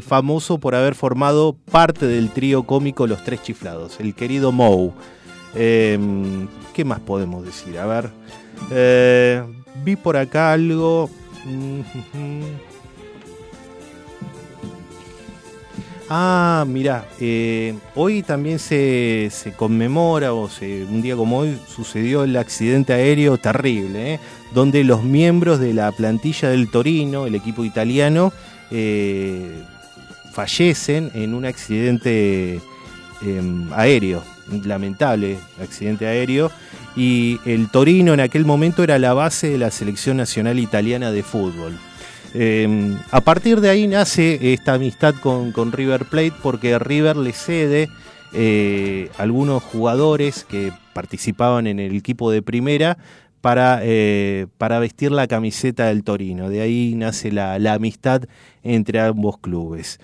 famoso 0.07 0.59
por 0.59 0.75
haber 0.75 0.95
formado 0.95 1.57
parte 1.71 2.07
del 2.07 2.31
trío 2.31 2.65
cómico 2.65 3.07
Los 3.07 3.25
Tres 3.25 3.43
Chiflados, 3.43 3.99
el 4.01 4.15
querido 4.15 4.53
Moe. 4.53 4.93
¿Qué 5.55 6.85
más 6.85 7.01
podemos 7.01 7.45
decir? 7.45 7.79
A 7.79 7.87
ver, 7.87 8.11
vi 9.85 9.97
por 9.97 10.17
acá 10.17 10.53
algo. 10.53 11.11
Mm, 11.45 11.81
Ah, 16.11 16.65
mira, 16.67 17.07
eh, 17.21 17.75
hoy 17.95 18.23
también 18.23 18.59
se, 18.59 19.29
se 19.31 19.53
conmemora, 19.53 20.33
o 20.33 20.49
se, 20.49 20.85
un 20.85 21.03
día 21.03 21.15
como 21.17 21.41
hoy 21.41 21.59
sucedió 21.69 22.25
el 22.25 22.35
accidente 22.39 22.95
aéreo 22.95 23.37
terrible, 23.37 24.15
¿eh? 24.15 24.21
donde 24.55 24.85
los 24.85 25.05
miembros 25.05 25.61
de 25.61 25.75
la 25.75 25.93
plantilla 25.93 26.49
del 26.49 26.71
Torino, 26.71 27.27
el 27.27 27.35
equipo 27.35 27.63
italiano, 27.63 28.33
eh, 28.71 29.63
fallecen 30.33 31.11
en 31.13 31.35
un 31.35 31.45
accidente 31.45 32.55
eh, 33.21 33.43
aéreo, 33.73 34.23
lamentable 34.65 35.37
accidente 35.61 36.07
aéreo, 36.07 36.51
y 36.99 37.39
el 37.45 37.71
Torino 37.71 38.13
en 38.13 38.19
aquel 38.19 38.45
momento 38.45 38.83
era 38.83 38.99
la 38.99 39.15
base 39.15 39.49
de 39.49 39.57
la 39.57 39.71
selección 39.71 40.17
nacional 40.17 40.59
italiana 40.59 41.13
de 41.13 41.23
fútbol. 41.23 41.79
Eh, 42.35 42.97
a 43.13 43.21
partir 43.21 43.61
de 43.61 43.71
ahí 43.71 43.87
nace 43.87 44.53
esta 44.53 44.75
amistad 44.75 45.15
con, 45.15 45.73
River 45.73 46.07
Plate 46.07 46.33
porque 46.43 46.77
River 46.77 47.17
le 47.17 47.33
cede 47.33 47.89
eh, 48.33 49.11
algunos 49.17 49.63
jugadores 49.63 50.45
que 50.45 50.73
participaban 50.93 51.69
en 51.69 51.79
el 51.79 51.95
equipo 51.95 52.33
de 52.33 52.43
primera 52.43 52.99
para, 53.41 53.79
eh, 53.85 54.49
para 54.59 54.81
vestir 54.81 55.13
la 55.13 55.29
camiseta 55.29 55.87
del 55.87 56.03
Torino. 56.03 56.51
De 56.51 56.63
ahí 56.63 56.95
nace 56.97 57.31
la 57.31 57.73
amistad 57.73 58.23
entre 58.65 58.99
ambos 58.99 59.39
clubes. 59.39 60.01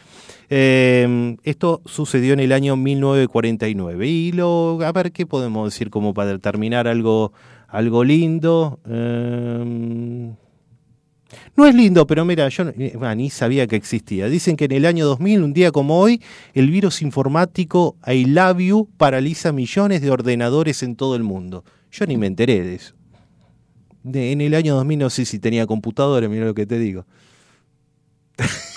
Eh, 0.56 1.36
esto 1.42 1.82
sucedió 1.84 2.32
en 2.32 2.38
el 2.38 2.52
año 2.52 2.76
1949. 2.76 4.06
Y 4.06 4.30
lo, 4.30 4.78
a 4.82 4.92
ver 4.92 5.10
qué 5.10 5.26
podemos 5.26 5.72
decir 5.72 5.90
como 5.90 6.14
para 6.14 6.38
terminar 6.38 6.86
algo, 6.86 7.32
algo 7.66 8.04
lindo. 8.04 8.78
Eh, 8.88 10.32
no 11.56 11.66
es 11.66 11.74
lindo, 11.74 12.06
pero 12.06 12.24
mira, 12.24 12.48
yo 12.50 12.66
bah, 13.00 13.16
ni 13.16 13.30
sabía 13.30 13.66
que 13.66 13.74
existía. 13.74 14.28
Dicen 14.28 14.56
que 14.56 14.66
en 14.66 14.72
el 14.72 14.86
año 14.86 15.06
2000, 15.06 15.42
un 15.42 15.52
día 15.54 15.72
como 15.72 15.98
hoy, 15.98 16.22
el 16.52 16.70
virus 16.70 17.02
informático 17.02 17.96
I 18.06 18.24
paraliza 18.96 19.50
millones 19.50 20.02
de 20.02 20.10
ordenadores 20.12 20.84
en 20.84 20.94
todo 20.94 21.16
el 21.16 21.24
mundo. 21.24 21.64
Yo 21.90 22.06
ni 22.06 22.16
me 22.16 22.28
enteré 22.28 22.62
de 22.62 22.76
eso. 22.76 22.94
en 24.04 24.40
el 24.40 24.54
año 24.54 24.76
2000 24.76 24.98
no 25.00 25.10
sé 25.10 25.24
si 25.24 25.40
tenía 25.40 25.66
computadora, 25.66 26.28
mira 26.28 26.44
lo 26.44 26.54
que 26.54 26.64
te 26.64 26.78
digo. 26.78 27.06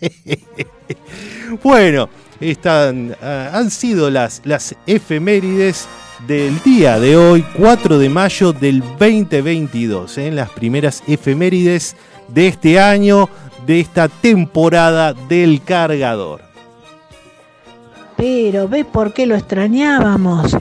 bueno, 1.62 2.08
están, 2.40 3.16
ah, 3.22 3.50
han 3.52 3.70
sido 3.70 4.10
las, 4.10 4.42
las 4.44 4.74
efemérides 4.86 5.88
del 6.26 6.58
día 6.62 6.98
de 6.98 7.16
hoy, 7.16 7.44
4 7.56 7.98
de 7.98 8.08
mayo 8.08 8.52
del 8.52 8.80
2022, 8.80 10.18
en 10.18 10.36
las 10.36 10.50
primeras 10.50 11.02
efemérides 11.06 11.96
de 12.28 12.48
este 12.48 12.80
año, 12.80 13.28
de 13.66 13.80
esta 13.80 14.08
temporada 14.08 15.12
del 15.12 15.62
cargador. 15.62 16.42
Pero 18.16 18.68
ve 18.68 18.84
por 18.84 19.12
qué 19.12 19.26
lo 19.26 19.34
extrañábamos. 19.34 20.56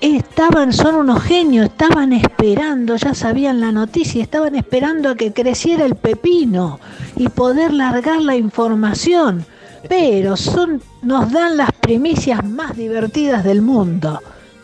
Estaban, 0.00 0.72
son 0.72 0.94
unos 0.94 1.22
genios, 1.22 1.66
estaban 1.66 2.14
esperando, 2.14 2.96
ya 2.96 3.12
sabían 3.12 3.60
la 3.60 3.70
noticia, 3.70 4.22
estaban 4.22 4.54
esperando 4.54 5.10
a 5.10 5.14
que 5.14 5.34
creciera 5.34 5.84
el 5.84 5.94
pepino 5.94 6.80
y 7.16 7.28
poder 7.28 7.74
largar 7.74 8.22
la 8.22 8.34
información. 8.34 9.44
Pero 9.88 10.38
son, 10.38 10.80
nos 11.02 11.30
dan 11.30 11.58
las 11.58 11.72
primicias 11.72 12.42
más 12.42 12.76
divertidas 12.76 13.44
del 13.44 13.60
mundo. 13.60 14.20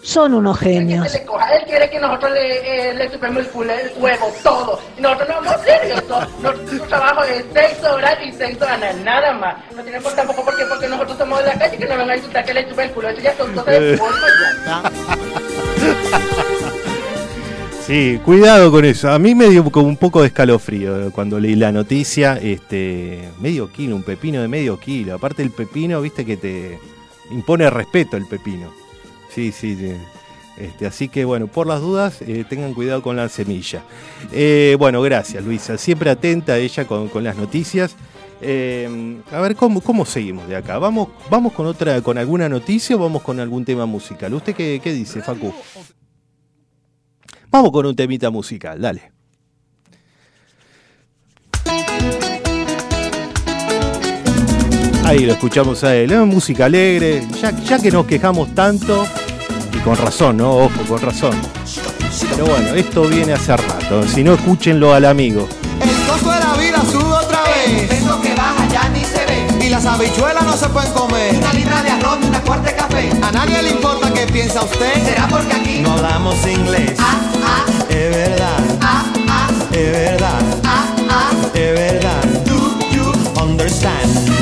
Son 0.06 0.32
unos 0.34 0.56
genios. 0.60 1.12
Él 1.16 1.22
quiere 1.66 1.90
que 1.90 1.98
nosotros 1.98 2.30
le, 2.30 2.90
eh, 2.90 2.94
le 2.94 3.10
chupemos 3.10 3.38
el 3.38 3.48
culo, 3.48 3.72
el 3.72 3.90
huevo, 4.00 4.32
todo. 4.40 4.78
Y 4.96 5.00
nosotros 5.00 5.28
no 5.28 5.34
vamos 5.34 5.56
serios. 5.64 6.06
todo. 6.06 6.24
Nuestro 6.42 6.86
trabajo 6.86 7.24
es 7.24 7.44
sexo 7.52 7.92
oral 7.92 8.16
y 8.24 8.32
sexo 8.32 8.68
anal, 8.68 9.04
nada 9.04 9.32
más. 9.32 9.56
No 9.74 9.82
tenemos 9.82 10.14
tampoco 10.14 10.44
porque, 10.44 10.64
porque 10.66 10.86
nosotros 10.86 11.18
somos 11.18 11.40
de 11.40 11.46
la 11.46 11.58
calle 11.58 11.76
que 11.76 11.86
nos 11.86 11.98
vengan 11.98 12.10
a 12.10 12.16
insultar 12.18 12.44
que 12.44 12.54
le 12.54 12.68
chupe 12.68 12.84
el 12.84 12.90
culo. 12.92 13.08
Eso 13.08 13.20
ya 13.20 13.36
son 13.36 13.52
cosas 13.52 13.80
de 13.80 13.96
forma 13.96 14.26
ya. 14.64 14.82
Sí, 17.84 18.20
cuidado 18.24 18.70
con 18.70 18.84
eso. 18.84 19.10
A 19.10 19.18
mí 19.18 19.34
me 19.34 19.48
dio 19.48 19.68
como 19.70 19.88
un 19.88 19.96
poco 19.96 20.20
de 20.20 20.28
escalofrío 20.28 21.10
cuando 21.10 21.40
leí 21.40 21.56
la 21.56 21.72
noticia. 21.72 22.38
Este, 22.40 23.28
medio 23.40 23.72
kilo, 23.72 23.96
un 23.96 24.04
pepino 24.04 24.40
de 24.40 24.46
medio 24.46 24.78
kilo. 24.78 25.16
Aparte 25.16 25.42
el 25.42 25.50
pepino, 25.50 26.00
viste 26.00 26.24
que 26.24 26.36
te 26.36 26.78
impone 27.30 27.68
respeto 27.70 28.16
el 28.16 28.26
pepino. 28.26 28.85
Sí, 29.36 29.52
sí, 29.52 29.76
sí. 29.76 29.92
Este, 30.56 30.86
así 30.86 31.10
que 31.10 31.26
bueno, 31.26 31.46
por 31.46 31.66
las 31.66 31.82
dudas, 31.82 32.22
eh, 32.22 32.46
tengan 32.48 32.72
cuidado 32.72 33.02
con 33.02 33.16
la 33.16 33.28
semilla. 33.28 33.82
Eh, 34.32 34.76
bueno, 34.78 35.02
gracias 35.02 35.44
Luisa. 35.44 35.76
Siempre 35.76 36.08
atenta 36.08 36.56
ella 36.56 36.86
con, 36.86 37.10
las 37.22 37.36
noticias. 37.36 37.96
Eh, 38.40 39.20
a 39.30 39.40
ver, 39.42 39.54
¿cómo, 39.54 39.82
¿cómo 39.82 40.06
seguimos 40.06 40.48
de 40.48 40.56
acá? 40.56 40.78
¿Vamos, 40.78 41.08
¿Vamos 41.28 41.52
con 41.52 41.66
otra, 41.66 42.00
con 42.00 42.16
alguna 42.16 42.48
noticia 42.48 42.96
o 42.96 42.98
vamos 42.98 43.20
con 43.20 43.38
algún 43.38 43.66
tema 43.66 43.84
musical? 43.84 44.32
¿Usted 44.32 44.54
qué, 44.54 44.80
qué 44.82 44.94
dice, 44.94 45.20
Facu? 45.20 45.52
Vamos 47.50 47.70
con 47.72 47.84
un 47.84 47.94
temita 47.94 48.30
musical, 48.30 48.80
dale. 48.80 49.12
Ahí 55.06 55.20
lo 55.20 55.34
escuchamos 55.34 55.84
a 55.84 55.94
él, 55.94 56.12
música 56.26 56.64
alegre, 56.64 57.22
ya, 57.40 57.52
ya 57.52 57.78
que 57.78 57.92
nos 57.92 58.06
quejamos 58.06 58.52
tanto, 58.56 59.06
con 59.86 59.96
razón, 59.96 60.38
¿no? 60.38 60.50
Ojo, 60.50 60.82
con 60.88 61.00
razón. 61.00 61.40
Pero 62.30 62.46
bueno, 62.46 62.74
esto 62.74 63.02
viene 63.02 63.34
hace 63.34 63.56
rato, 63.56 64.04
si 64.08 64.24
no 64.24 64.34
escúchenlo 64.34 64.92
al 64.92 65.04
amigo. 65.04 65.48
El 65.80 66.10
costo 66.10 66.28
de 66.28 66.40
la 66.40 66.54
vida 66.54 66.82
sube 66.90 67.04
otra 67.04 67.42
vez. 67.44 67.88
Eso 67.92 68.20
que 68.20 68.34
baja 68.34 68.66
ya 68.68 68.88
ni 68.88 69.04
se 69.04 69.24
ve. 69.26 69.64
Y 69.64 69.68
las 69.68 69.86
habichuelas 69.86 70.42
no 70.42 70.56
se 70.56 70.68
pueden 70.70 70.92
comer. 70.92 71.36
Una 71.36 71.52
libra 71.52 71.82
de 71.84 71.90
arroz 71.90 72.18
y 72.20 72.26
una 72.26 72.40
cuarta 72.40 72.68
de 72.68 72.76
café. 72.76 73.10
A 73.22 73.30
nadie 73.30 73.62
le 73.62 73.70
importa 73.70 74.12
qué 74.12 74.26
piensa 74.26 74.64
usted. 74.64 75.04
¿Será 75.04 75.28
porque 75.28 75.54
aquí? 75.54 75.78
No 75.78 75.92
hablamos 75.92 76.34
inglés. 76.48 76.98
Ah, 76.98 77.20
ah, 77.44 77.64
Es 77.88 78.10
verdad, 78.10 78.58
ah, 78.80 79.04
ah, 79.28 79.48
es 79.70 79.92
verdad, 79.92 80.42
ah, 80.64 80.86
ah. 81.10 81.30
es 81.54 81.74
verdad. 81.74 82.24
Do 82.44 82.76
you 82.90 83.12
Understand. 83.40 84.35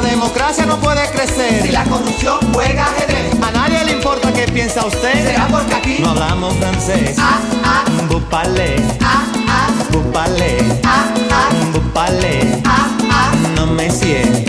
La 0.00 0.08
democracia 0.10 0.64
no 0.66 0.76
puede 0.78 1.04
Si 1.06 1.12
crecer. 1.12 1.72
la 1.72 1.84
corrupción 1.84 2.38
juega 2.52 2.84
ajedrez. 2.84 3.34
A 3.42 3.50
nadie 3.50 3.84
le 3.84 3.92
importa 3.92 4.32
qué 4.32 4.42
piensa 4.52 4.84
usted. 4.86 5.12
¿Será 5.26 5.48
porque 5.48 5.74
aquí? 5.74 5.96
No 6.00 6.10
hablamos 6.10 6.54
francés. 6.56 7.16
Ah, 7.18 7.40
ah, 7.64 7.84
Bupale, 8.08 8.76
ah, 9.02 9.24
ah, 9.48 9.68
bupale, 9.90 10.58
ah, 10.84 11.04
ah, 11.30 11.48
bupale. 11.72 12.62
ah, 12.64 12.88
ah. 13.10 13.30
No 13.56 13.66
me 13.66 13.90
sigue. 13.90 14.44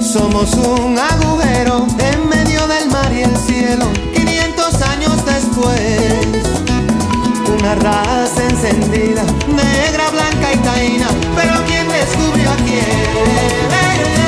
Somos 0.00 0.52
un 0.54 0.98
agujero 0.98 1.86
en 1.98 2.28
medio 2.28 2.66
del 2.66 2.88
mar 2.90 3.12
y 3.12 3.22
el 3.22 3.36
cielo. 3.36 3.84
500 4.14 4.82
años 4.82 5.24
después, 5.24 6.47
una 7.58 7.74
raza 7.74 8.44
encendida, 8.44 9.22
negra, 9.48 10.10
blanca 10.10 10.52
y 10.52 10.56
taína. 10.58 11.08
Pero 11.34 11.54
¿quién 11.66 11.88
descubrió 11.88 12.50
a 12.50 12.56
quién? 12.56 14.27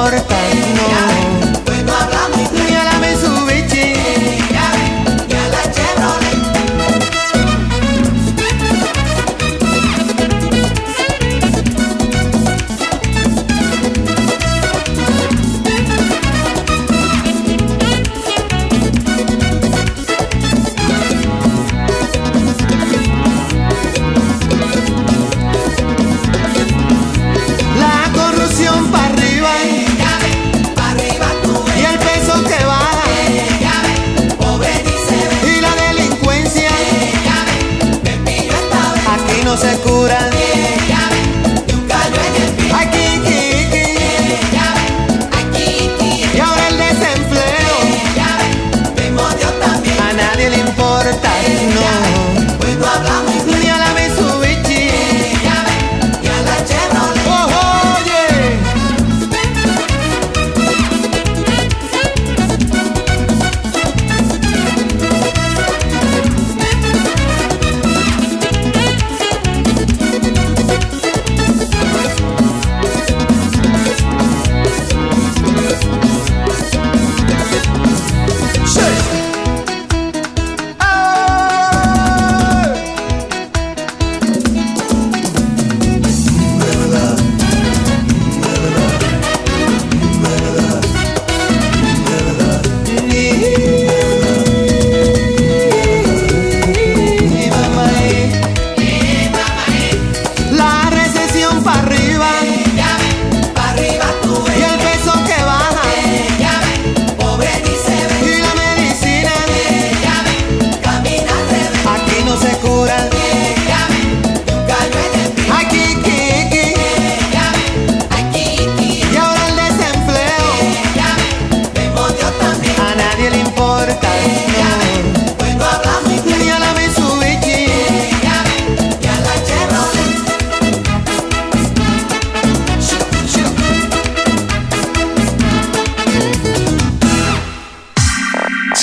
Importa, 0.00 0.39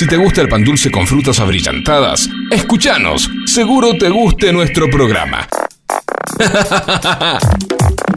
te 0.08 0.16
gusta 0.16 0.40
el 0.40 0.48
pan 0.48 0.64
dulce 0.64 0.90
con 0.90 1.06
frutas 1.06 1.38
abrillantadas, 1.38 2.30
escúchanos. 2.50 3.30
Seguro 3.44 3.92
te 3.98 4.08
guste 4.08 4.52
nuestro 4.52 4.88
programa. 4.88 5.46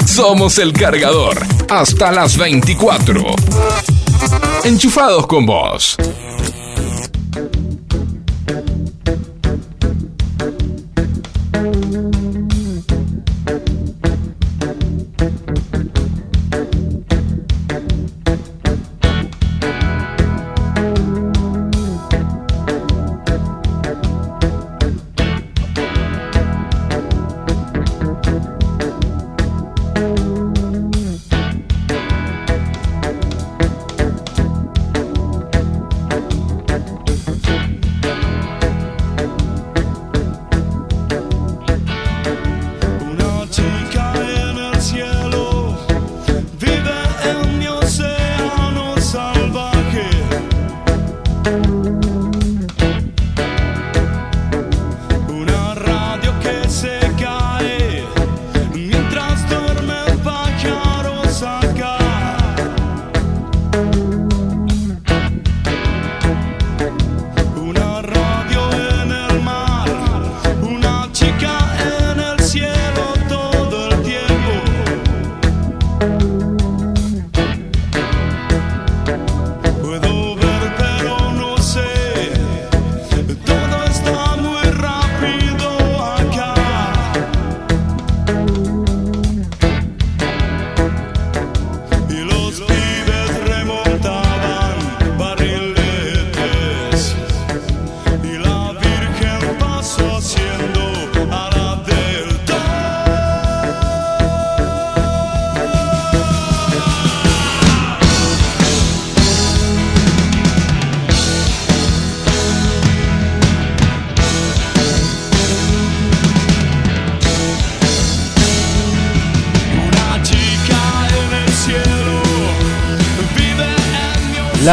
Somos 0.05 0.57
el 0.59 0.71
cargador. 0.71 1.37
Hasta 1.69 2.11
las 2.11 2.37
24. 2.37 3.35
Enchufados 4.63 5.27
con 5.27 5.45
vos. 5.45 5.97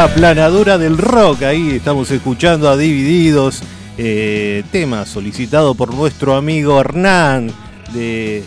En 0.09 0.15
mi 0.15 0.21
La 0.21 0.35
planadora 0.35 0.79
del 0.79 0.99
rock, 0.99 1.43
ahí 1.43 1.77
estamos 1.77 2.11
escuchando 2.11 2.69
a 2.69 2.77
Divididos, 2.77 3.63
eh, 3.97 4.63
tema 4.71 5.07
solicitado 5.07 5.75
por 5.75 5.95
nuestro 5.95 6.35
amigo 6.35 6.81
Hernán 6.81 7.51
de, 7.93 8.43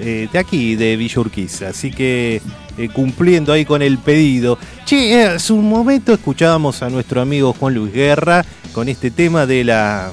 eh, 0.00 0.28
aquí, 0.34 0.76
de 0.76 0.96
Villa 0.96 1.20
Urquiza. 1.20 1.68
Así 1.68 1.90
que 1.90 2.40
eh, 2.78 2.88
cumpliendo 2.90 3.52
ahí 3.52 3.64
con 3.64 3.82
el 3.82 3.98
pedido. 3.98 4.56
Che, 4.84 5.12
eh, 5.12 5.24
hace 5.24 5.52
un 5.52 5.68
momento 5.68 6.12
escuchábamos 6.12 6.80
a 6.82 6.88
nuestro 6.88 7.20
amigo 7.20 7.52
Juan 7.52 7.74
Luis 7.74 7.92
Guerra 7.92 8.44
con 8.72 8.88
este 8.88 9.10
tema 9.10 9.46
de 9.46 9.64
la, 9.64 10.12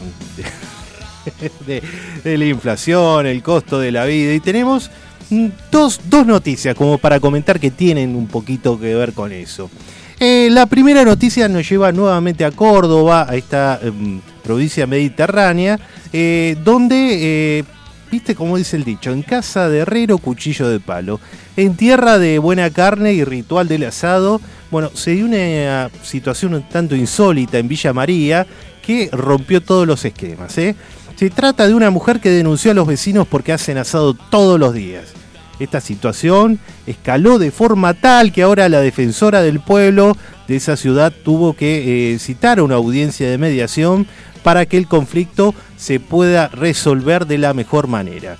de 2.23 2.37
la 2.37 2.45
inflación, 2.45 3.27
el 3.27 3.43
costo 3.43 3.79
de 3.79 3.91
la 3.91 4.05
vida. 4.05 4.33
Y 4.33 4.39
tenemos 4.39 4.89
mm, 5.29 5.47
dos, 5.71 6.01
dos 6.05 6.25
noticias 6.25 6.75
como 6.75 6.97
para 6.97 7.19
comentar 7.19 7.59
que 7.59 7.69
tienen 7.69 8.15
un 8.15 8.25
poquito 8.25 8.79
que 8.79 8.95
ver 8.95 9.13
con 9.13 9.31
eso. 9.31 9.69
Eh, 10.19 10.47
la 10.51 10.65
primera 10.65 11.03
noticia 11.03 11.49
nos 11.49 11.67
lleva 11.67 11.91
nuevamente 11.91 12.45
a 12.45 12.51
Córdoba, 12.51 13.27
a 13.29 13.35
esta 13.35 13.79
em, 13.81 14.21
provincia 14.43 14.87
mediterránea, 14.87 15.77
eh, 16.13 16.55
donde, 16.63 17.59
eh, 17.59 17.63
viste 18.09 18.33
como 18.33 18.55
dice 18.55 18.77
el 18.77 18.85
dicho, 18.85 19.11
en 19.11 19.23
casa 19.23 19.67
de 19.67 19.79
herrero, 19.79 20.17
cuchillo 20.17 20.69
de 20.69 20.79
palo. 20.79 21.19
En 21.57 21.75
tierra 21.75 22.17
de 22.17 22.39
buena 22.39 22.69
carne 22.69 23.13
y 23.13 23.25
ritual 23.25 23.67
del 23.67 23.83
asado, 23.83 24.39
bueno, 24.71 24.89
se 24.93 25.11
dio 25.11 25.25
una 25.25 25.89
situación 26.01 26.53
un 26.53 26.63
tanto 26.63 26.95
insólita 26.95 27.57
en 27.57 27.67
Villa 27.67 27.91
María 27.91 28.47
que 28.85 29.09
rompió 29.11 29.61
todos 29.61 29.85
los 29.85 30.05
esquemas. 30.05 30.53
Se 30.53 31.29
trata 31.33 31.67
de 31.67 31.73
una 31.73 31.89
mujer 31.89 32.19
que 32.19 32.29
denunció 32.29 32.71
a 32.71 32.73
los 32.73 32.87
vecinos 32.87 33.27
porque 33.27 33.53
hacen 33.53 33.77
asado 33.77 34.13
todos 34.13 34.59
los 34.59 34.73
días. 34.73 35.24
Esta 35.59 35.79
situación 35.79 36.59
escaló 36.85 37.39
de 37.39 37.51
forma 37.51 37.93
tal 37.93 38.31
que 38.31 38.43
ahora 38.43 38.67
la 38.69 38.81
defensora 38.81 39.41
del 39.41 39.59
pueblo 39.59 40.17
de 40.47 40.57
esa 40.57 40.75
ciudad 40.75 41.13
tuvo 41.23 41.53
que 41.53 42.13
eh, 42.13 42.19
citar 42.19 42.61
una 42.61 42.75
audiencia 42.75 43.29
de 43.29 43.37
mediación 43.37 44.07
para 44.43 44.65
que 44.65 44.77
el 44.77 44.87
conflicto 44.87 45.55
se 45.77 45.99
pueda 45.99 46.49
resolver 46.49 47.25
de 47.25 47.37
la 47.37 47.53
mejor 47.53 47.87
manera. 47.87 48.37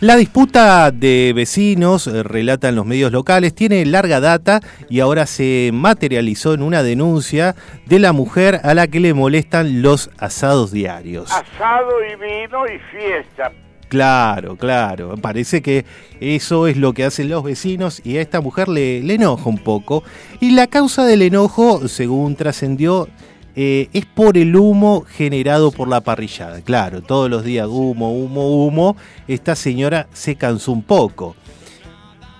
La 0.00 0.16
disputa 0.16 0.90
de 0.90 1.32
vecinos, 1.34 2.06
eh, 2.08 2.22
relatan 2.22 2.74
los 2.74 2.84
medios 2.84 3.12
locales, 3.12 3.54
tiene 3.54 3.86
larga 3.86 4.20
data 4.20 4.60
y 4.90 5.00
ahora 5.00 5.24
se 5.26 5.70
materializó 5.72 6.52
en 6.52 6.62
una 6.62 6.82
denuncia 6.82 7.54
de 7.86 8.00
la 8.00 8.12
mujer 8.12 8.60
a 8.64 8.74
la 8.74 8.88
que 8.88 9.00
le 9.00 9.14
molestan 9.14 9.80
los 9.80 10.10
asados 10.18 10.72
diarios. 10.72 11.30
Asado 11.30 12.04
y 12.04 12.16
vino 12.16 12.66
y 12.66 12.78
fiesta. 12.90 13.52
Claro, 13.88 14.56
claro. 14.56 15.16
Parece 15.16 15.62
que 15.62 15.84
eso 16.20 16.66
es 16.66 16.76
lo 16.76 16.92
que 16.92 17.04
hacen 17.04 17.28
los 17.28 17.44
vecinos 17.44 18.00
y 18.04 18.16
a 18.16 18.22
esta 18.22 18.40
mujer 18.40 18.68
le, 18.68 19.02
le 19.02 19.14
enoja 19.14 19.48
un 19.48 19.58
poco. 19.58 20.02
Y 20.40 20.50
la 20.50 20.66
causa 20.66 21.04
del 21.04 21.22
enojo, 21.22 21.86
según 21.88 22.36
trascendió, 22.36 23.08
eh, 23.56 23.88
es 23.92 24.04
por 24.04 24.36
el 24.36 24.56
humo 24.56 25.04
generado 25.08 25.70
por 25.70 25.88
la 25.88 26.00
parrillada. 26.00 26.60
Claro, 26.62 27.02
todos 27.02 27.30
los 27.30 27.44
días 27.44 27.68
humo, 27.68 28.12
humo, 28.12 28.66
humo. 28.66 28.96
Esta 29.28 29.54
señora 29.54 30.08
se 30.12 30.34
cansó 30.34 30.72
un 30.72 30.82
poco. 30.82 31.36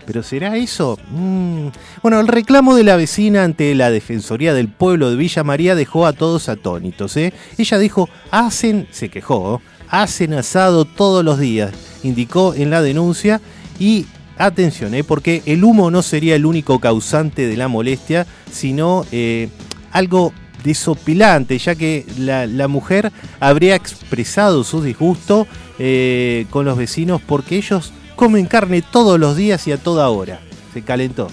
¿Pero 0.07 0.22
será 0.22 0.57
eso? 0.57 0.99
Mm. 1.11 1.68
Bueno, 2.03 2.20
el 2.20 2.28
reclamo 2.28 2.74
de 2.74 2.84
la 2.84 2.97
vecina 2.97 3.45
ante 3.45 3.74
la 3.74 3.90
Defensoría 3.90 4.53
del 4.53 4.68
Pueblo 4.68 5.09
de 5.09 5.16
Villa 5.16 5.45
María 5.45 5.74
dejó 5.74 6.07
a 6.07 6.12
todos 6.12 6.49
atónitos. 6.49 7.16
¿eh? 7.16 7.32
Ella 7.57 7.78
dijo, 7.78 8.09
hacen, 8.30 8.86
se 8.90 9.09
quejó, 9.09 9.62
hacen 10.03 10.34
asado 10.34 10.84
todos 10.84 11.24
los 11.24 11.38
días, 11.38 11.72
indicó 12.03 12.55
en 12.55 12.70
la 12.70 12.82
denuncia 12.82 13.40
y 13.78 14.07
atención, 14.36 14.95
¿eh? 14.95 15.05
porque 15.05 15.42
el 15.47 15.64
humo 15.64 15.90
no 15.90 16.03
sería 16.03 16.34
el 16.34 16.47
único 16.47 16.80
causante 16.80 17.47
de 17.47 17.57
la 17.57 17.68
molestia, 17.68 18.26
sino 18.51 19.05
eh, 19.12 19.49
algo 19.92 20.32
desopilante, 20.64 21.59
ya 21.59 21.74
que 21.74 22.07
la, 22.18 22.68
mujer 22.68 23.12
habría 23.38 23.76
expresado 23.76 24.64
su 24.64 24.82
disgusto 24.82 25.47
eh, 25.78 26.47
con 26.51 26.64
los 26.64 26.76
vecinos 26.76 27.20
porque 27.20 27.57
ellos 27.57 27.92
comen 28.16 28.47
carne 28.47 28.82
todos 28.82 29.20
los 29.20 29.36
días 29.36 29.66
y 29.68 29.72
a 29.72 29.78
toda 29.78 30.09
hora. 30.09 30.40
Se 30.72 30.82
calentó. 30.82 31.28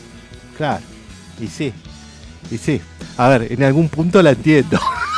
Claro. 0.57 0.83
Y 1.39 1.47
sí. 1.47 1.73
Y 2.51 2.57
sí. 2.57 2.81
A 3.17 3.29
ver, 3.29 3.51
en 3.51 3.63
algún 3.63 3.89
punto 3.89 4.21
la 4.21 4.31
entiendo. 4.31 4.79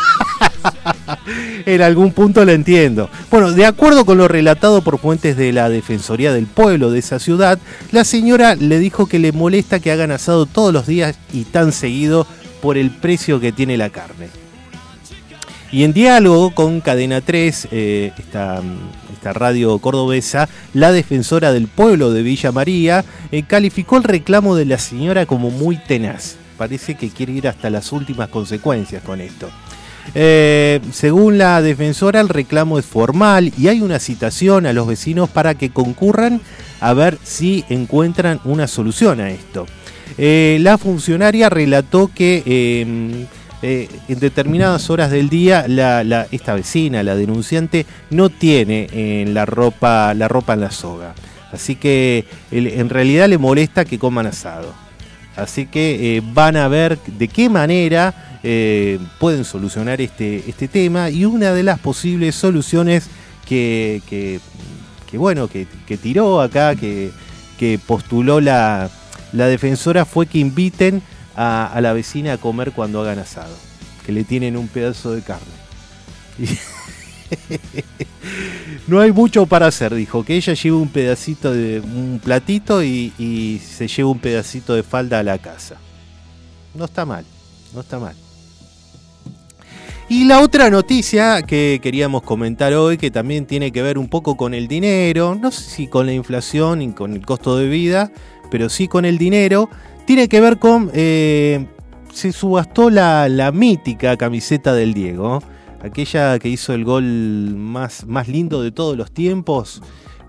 en 1.65 1.81
algún 1.81 2.11
punto 2.11 2.43
la 2.45 2.53
entiendo. 2.53 3.09
Bueno, 3.29 3.51
de 3.51 3.65
acuerdo 3.65 4.05
con 4.05 4.17
lo 4.17 4.27
relatado 4.27 4.81
por 4.81 4.99
fuentes 4.99 5.37
de 5.37 5.53
la 5.53 5.69
Defensoría 5.69 6.33
del 6.33 6.45
Pueblo 6.45 6.91
de 6.91 6.99
esa 6.99 7.19
ciudad, 7.19 7.59
la 7.91 8.03
señora 8.03 8.55
le 8.55 8.79
dijo 8.79 9.07
que 9.07 9.19
le 9.19 9.31
molesta 9.31 9.79
que 9.79 9.91
hagan 9.91 10.11
asado 10.11 10.45
todos 10.45 10.73
los 10.73 10.87
días 10.87 11.17
y 11.31 11.43
tan 11.43 11.71
seguido 11.71 12.27
por 12.61 12.77
el 12.77 12.91
precio 12.91 13.39
que 13.39 13.51
tiene 13.51 13.77
la 13.77 13.89
carne. 13.89 14.29
Y 15.73 15.83
en 15.83 15.91
diálogo 15.91 16.53
con 16.53 16.81
Cadena 16.81 17.19
3, 17.21 17.69
eh, 17.71 18.11
esta, 18.19 18.61
esta 19.11 19.33
radio 19.33 19.79
cordobesa, 19.79 20.47
la 20.75 20.91
defensora 20.91 21.51
del 21.51 21.67
pueblo 21.67 22.11
de 22.11 22.21
Villa 22.21 22.51
María 22.51 23.03
eh, 23.31 23.41
calificó 23.41 23.97
el 23.97 24.03
reclamo 24.03 24.55
de 24.55 24.65
la 24.65 24.77
señora 24.77 25.25
como 25.25 25.49
muy 25.49 25.77
tenaz. 25.77 26.35
parece 26.59 26.93
que 26.93 27.09
quiere 27.09 27.33
ir 27.33 27.47
hasta 27.47 27.71
las 27.71 27.91
últimas 27.91 28.29
consecuencias 28.29 29.01
con 29.01 29.19
esto. 29.19 29.49
Eh, 30.15 30.79
según 30.91 31.37
la 31.37 31.61
defensora, 31.61 32.19
el 32.19 32.29
reclamo 32.29 32.77
es 32.77 32.85
formal 32.85 33.51
y 33.57 33.67
hay 33.67 33.81
una 33.81 33.99
citación 33.99 34.65
a 34.65 34.73
los 34.73 34.87
vecinos 34.87 35.29
para 35.29 35.55
que 35.55 35.71
concurran 35.71 36.41
a 36.79 36.93
ver 36.93 37.17
si 37.23 37.63
encuentran 37.69 38.41
una 38.43 38.67
solución 38.67 39.21
a 39.21 39.29
esto. 39.29 39.65
Eh, 40.17 40.57
la 40.61 40.77
funcionaria 40.77 41.49
relató 41.49 42.11
que 42.13 42.43
eh, 42.45 43.25
eh, 43.61 43.89
en 44.07 44.19
determinadas 44.19 44.89
horas 44.89 45.09
del 45.09 45.29
día 45.29 45.65
esta 46.31 46.53
vecina, 46.53 47.03
la 47.03 47.15
denunciante, 47.15 47.85
no 48.09 48.29
tiene 48.29 49.25
la, 49.27 49.45
ropa, 49.45 50.13
la 50.13 50.27
ropa 50.27 50.53
en 50.53 50.61
la 50.61 50.71
soga. 50.71 51.15
Así 51.51 51.75
que 51.75 52.25
en 52.51 52.89
realidad 52.89 53.29
le 53.29 53.37
molesta 53.37 53.85
que 53.85 53.99
coman 53.99 54.27
asado. 54.27 54.82
Así 55.35 55.65
que 55.65 56.17
eh, 56.17 56.21
van 56.33 56.57
a 56.57 56.67
ver 56.67 56.99
de 56.99 57.27
qué 57.27 57.49
manera 57.49 58.39
eh, 58.43 58.99
pueden 59.19 59.45
solucionar 59.45 59.99
este, 60.01 60.43
este 60.47 60.67
tema 60.67 61.09
y 61.09 61.25
una 61.25 61.53
de 61.53 61.63
las 61.63 61.79
posibles 61.79 62.35
soluciones 62.35 63.07
que, 63.47 64.01
que- 64.09 64.39
bueno, 65.17 65.47
que, 65.47 65.67
tiró 66.01 66.41
acá, 66.41 66.75
que, 66.75 67.11
postuló 67.85 68.41
la, 68.41 68.89
la 69.31 69.45
defensora 69.45 70.05
fue 70.05 70.25
que 70.25 70.39
inviten 70.39 71.03
a, 71.35 71.77
la 71.81 71.93
vecina 71.93 72.33
a 72.33 72.37
comer 72.37 72.71
cuando 72.71 72.99
hagan 73.01 73.19
asado, 73.19 73.55
que 74.05 74.11
le 74.11 74.23
tienen 74.23 74.57
un 74.57 74.67
pedazo 74.67 75.11
de 75.11 75.21
carne. 75.21 75.45
no 78.87 78.99
hay 78.99 79.11
mucho 79.11 79.45
para 79.45 79.67
hacer, 79.67 79.93
dijo, 79.93 80.23
que 80.23 80.35
ella 80.35 80.53
lleve 80.53 80.77
un 80.77 80.89
pedacito 80.89 81.53
de 81.53 81.79
un 81.79 82.19
platito 82.23 82.83
y, 82.83 83.61
se 83.63 83.87
lleve 83.87 84.05
un 84.05 84.19
pedacito 84.19 84.73
de 84.73 84.83
falda 84.83 85.19
a 85.19 85.23
la 85.23 85.37
casa. 85.37 85.75
No 86.73 86.85
está 86.85 87.05
mal, 87.05 87.25
no 87.73 87.81
está 87.81 87.99
mal. 87.99 88.15
Y 90.09 90.25
la 90.25 90.41
otra 90.41 90.69
noticia 90.69 91.41
que 91.43 91.79
queríamos 91.81 92.23
comentar 92.23 92.73
hoy, 92.73 92.97
que 92.97 93.09
también 93.09 93.45
tiene 93.45 93.71
que 93.71 93.81
ver 93.81 93.97
un 93.97 94.09
poco 94.09 94.35
con 94.35 94.53
el 94.53 94.67
dinero, 94.67 95.35
no 95.35 95.51
sé 95.51 95.61
si 95.61 95.87
con 95.87 96.05
la 96.05 96.13
inflación 96.13 96.81
y 96.81 96.91
con 96.91 97.13
el 97.13 97.25
costo 97.25 97.57
de 97.57 97.67
vida, 97.67 98.11
pero 98.51 98.69
sí 98.69 98.87
con 98.87 99.05
el 99.05 99.17
dinero, 99.17 99.69
tiene 100.05 100.27
que 100.27 100.41
ver 100.41 100.59
con... 100.59 100.91
eh, 100.93 101.67
se 102.13 102.31
subastó 102.31 102.89
la, 102.91 103.27
la 103.27 103.51
mítica 103.51 104.15
camiseta 104.17 104.73
del 104.73 104.93
Diego, 104.93 105.41
aquella 105.83 106.39
que 106.39 106.49
hizo 106.49 106.73
el 106.73 106.85
gol 106.85 107.03
más, 107.03 108.07
más 108.07 108.27
lindo 108.27 108.61
de 108.61 108.71
todos 108.71 108.97
los 108.97 109.11
tiempos, 109.11 109.81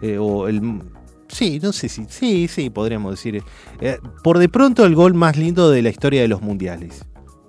eh, 0.03 0.19
o 0.19 0.49
el... 0.49 0.83
Sí, 1.29 1.59
no 1.63 1.73
sé 1.73 1.89
si... 1.89 2.05
Sí, 2.09 2.49
sí, 2.49 2.71
podríamos 2.71 3.13
decir. 3.13 3.43
eh, 3.81 3.99
por 4.23 4.39
de 4.39 4.49
pronto 4.49 4.85
el 4.85 4.95
gol 4.95 5.15
más 5.15 5.37
lindo 5.37 5.71
de 5.71 5.83
la 5.83 5.89
historia 5.89 6.23
de 6.23 6.29
los 6.29 6.43
mundiales. 6.43 7.05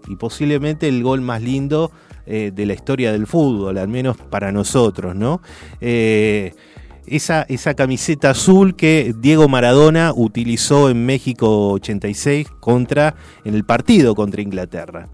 Y 0.08 0.16
posiblemente 0.16 0.88
el 0.88 1.04
gol 1.04 1.22
más 1.22 1.42
lindo 1.42 1.92
eh, 2.28 2.52
de 2.54 2.66
la 2.66 2.74
historia 2.74 3.12
del 3.12 3.28
fútbol, 3.28 3.78
al 3.78 3.88
menos 3.88 4.18
para 4.18 4.52
nosotros, 4.52 5.16
¿no? 5.16 5.42
Eh, 5.80 6.54
esa, 7.06 7.44
esa 7.44 7.76
camiseta 7.76 8.32
azul 8.32 8.76
que 8.76 9.14
Diego 9.20 9.48
Maradona 9.48 10.12
utilizó 10.16 10.90
en 10.90 11.06
México 11.06 11.70
86 11.74 12.48
contra, 12.60 13.16
en 13.44 13.54
el 13.54 13.64
partido 13.64 14.16
contra 14.16 14.42
Inglaterra. 14.42 15.08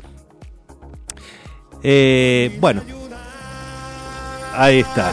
Eh, 1.83 2.57
bueno, 2.59 2.81
ahí 4.53 4.79
está. 4.79 5.11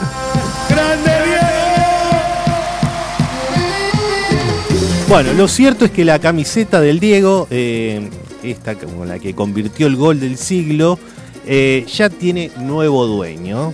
Bueno, 5.07 5.33
lo 5.33 5.47
cierto 5.47 5.85
es 5.85 5.91
que 5.91 6.05
la 6.05 6.19
camiseta 6.19 6.79
del 6.79 6.99
Diego, 6.99 7.47
eh, 7.49 8.09
esta 8.43 8.75
como 8.75 9.05
la 9.05 9.17
que 9.17 9.33
convirtió 9.33 9.87
el 9.87 9.95
gol 9.95 10.19
del 10.19 10.37
siglo, 10.37 10.99
eh, 11.47 11.83
ya 11.91 12.11
tiene 12.11 12.51
nuevo 12.59 13.07
dueño. 13.07 13.73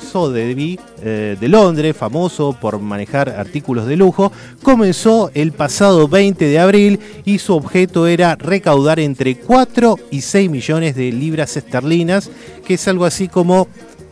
Sotheby 0.08 0.80
eh, 1.02 1.38
de 1.40 1.48
Londres, 1.48 1.96
famoso 1.96 2.54
por 2.54 2.80
manejar 2.80 3.30
artículos 3.30 3.88
de 3.88 3.98
lujo, 3.98 4.32
comenzó 4.64 5.32
el 5.34 5.52
pasado 5.52 6.08
20 6.08 6.46
de 6.46 6.60
abril 6.60 7.00
y 7.26 7.40
su 7.40 7.56
objeto 7.56 8.08
era 8.08 8.36
recaudar 8.36 9.00
entre 9.00 9.36
4 9.36 9.98
y 10.12 10.22
6 10.22 10.50
millones 10.50 10.96
de 10.96 11.12
libras 11.12 11.58
esterlinas, 11.58 12.30
que 12.66 12.76
es 12.76 12.88
algo 12.88 13.06
así 13.06 13.28
como 13.28 13.68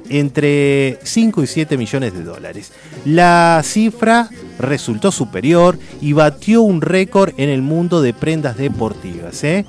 entre 0.09 0.99
5 1.03 1.43
y 1.43 1.47
7 1.47 1.77
millones 1.77 2.13
de 2.13 2.23
dólares. 2.23 2.71
La 3.05 3.61
cifra 3.63 4.29
resultó 4.59 5.11
superior 5.11 5.77
y 6.01 6.13
batió 6.13 6.61
un 6.61 6.81
récord 6.81 7.33
en 7.37 7.49
el 7.49 7.61
mundo 7.61 8.01
de 8.01 8.13
prendas 8.13 8.57
deportivas. 8.57 9.43
¿eh? 9.43 9.65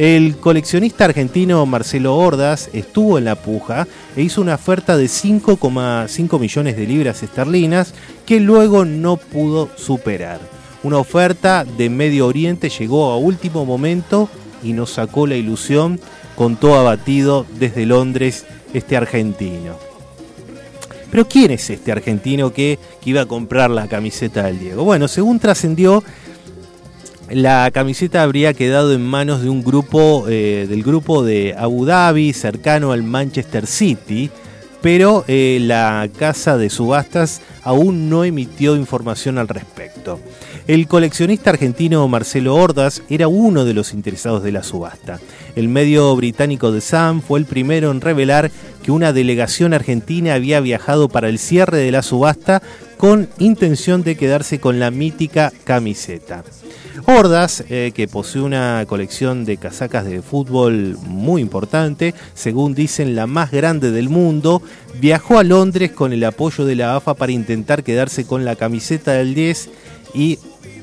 El 0.00 0.38
coleccionista 0.38 1.04
argentino 1.04 1.66
Marcelo 1.66 2.16
Hordas 2.16 2.70
estuvo 2.72 3.18
en 3.18 3.26
la 3.26 3.34
puja 3.34 3.86
e 4.16 4.22
hizo 4.22 4.40
una 4.40 4.54
oferta 4.54 4.96
de 4.96 5.04
5,5 5.04 6.40
millones 6.40 6.78
de 6.78 6.86
libras 6.86 7.22
esterlinas 7.22 7.92
que 8.24 8.40
luego 8.40 8.86
no 8.86 9.18
pudo 9.18 9.68
superar. 9.76 10.40
Una 10.84 10.96
oferta 10.96 11.66
de 11.66 11.90
Medio 11.90 12.26
Oriente 12.28 12.70
llegó 12.70 13.10
a 13.10 13.18
último 13.18 13.66
momento 13.66 14.30
y 14.62 14.72
nos 14.72 14.88
sacó 14.88 15.26
la 15.26 15.36
ilusión, 15.36 16.00
contó 16.34 16.76
abatido 16.76 17.44
desde 17.58 17.84
Londres 17.84 18.46
este 18.72 18.96
argentino. 18.96 19.76
Pero 21.10 21.28
¿quién 21.28 21.50
es 21.50 21.68
este 21.68 21.92
argentino 21.92 22.54
que, 22.54 22.78
que 23.02 23.10
iba 23.10 23.20
a 23.20 23.26
comprar 23.26 23.68
la 23.68 23.86
camiseta 23.86 24.44
del 24.44 24.60
Diego? 24.60 24.82
Bueno, 24.82 25.08
según 25.08 25.38
trascendió, 25.38 26.02
la 27.32 27.70
camiseta 27.70 28.22
habría 28.22 28.54
quedado 28.54 28.92
en 28.92 29.02
manos 29.02 29.42
de 29.42 29.48
un 29.48 29.62
grupo, 29.62 30.26
eh, 30.28 30.66
del 30.68 30.82
grupo 30.82 31.24
de 31.24 31.54
Abu 31.56 31.84
Dhabi, 31.84 32.32
cercano 32.32 32.92
al 32.92 33.02
Manchester 33.02 33.66
City, 33.66 34.30
pero 34.82 35.24
eh, 35.28 35.58
la 35.60 36.08
casa 36.18 36.56
de 36.56 36.70
subastas 36.70 37.40
aún 37.62 38.08
no 38.08 38.24
emitió 38.24 38.74
información 38.76 39.38
al 39.38 39.48
respecto. 39.48 40.18
El 40.66 40.88
coleccionista 40.88 41.50
argentino 41.50 42.06
Marcelo 42.08 42.54
Hordas 42.54 43.02
era 43.08 43.28
uno 43.28 43.64
de 43.64 43.74
los 43.74 43.92
interesados 43.92 44.42
de 44.42 44.52
la 44.52 44.62
subasta. 44.62 45.20
El 45.56 45.68
medio 45.68 46.14
británico 46.16 46.72
The 46.72 46.80
Sun 46.80 47.22
fue 47.22 47.40
el 47.40 47.44
primero 47.44 47.90
en 47.90 48.00
revelar 48.00 48.50
que 48.82 48.92
una 48.92 49.12
delegación 49.12 49.74
argentina 49.74 50.34
había 50.34 50.60
viajado 50.60 51.08
para 51.08 51.28
el 51.28 51.38
cierre 51.38 51.78
de 51.78 51.90
la 51.92 52.02
subasta 52.02 52.62
con 52.96 53.28
intención 53.38 54.02
de 54.02 54.16
quedarse 54.16 54.60
con 54.60 54.78
la 54.78 54.90
mítica 54.90 55.52
camiseta. 55.64 56.44
Hordas, 57.06 57.64
eh, 57.68 57.92
que 57.94 58.06
posee 58.08 58.42
una 58.42 58.84
colección 58.86 59.44
de 59.44 59.56
casacas 59.56 60.04
de 60.04 60.22
fútbol 60.22 60.96
muy 61.06 61.42
importante, 61.42 62.14
según 62.34 62.74
dicen 62.74 63.16
la 63.16 63.26
más 63.26 63.50
grande 63.50 63.90
del 63.90 64.08
mundo, 64.08 64.62
viajó 65.00 65.38
a 65.38 65.42
Londres 65.44 65.90
con 65.92 66.12
el 66.12 66.22
apoyo 66.24 66.64
de 66.64 66.76
la 66.76 66.96
AFA 66.96 67.14
para 67.14 67.32
intentar 67.32 67.82
quedarse 67.82 68.24
con 68.26 68.44
la 68.44 68.56
camiseta 68.56 69.12
del 69.12 69.34
10 69.34 69.70
y 70.14 70.38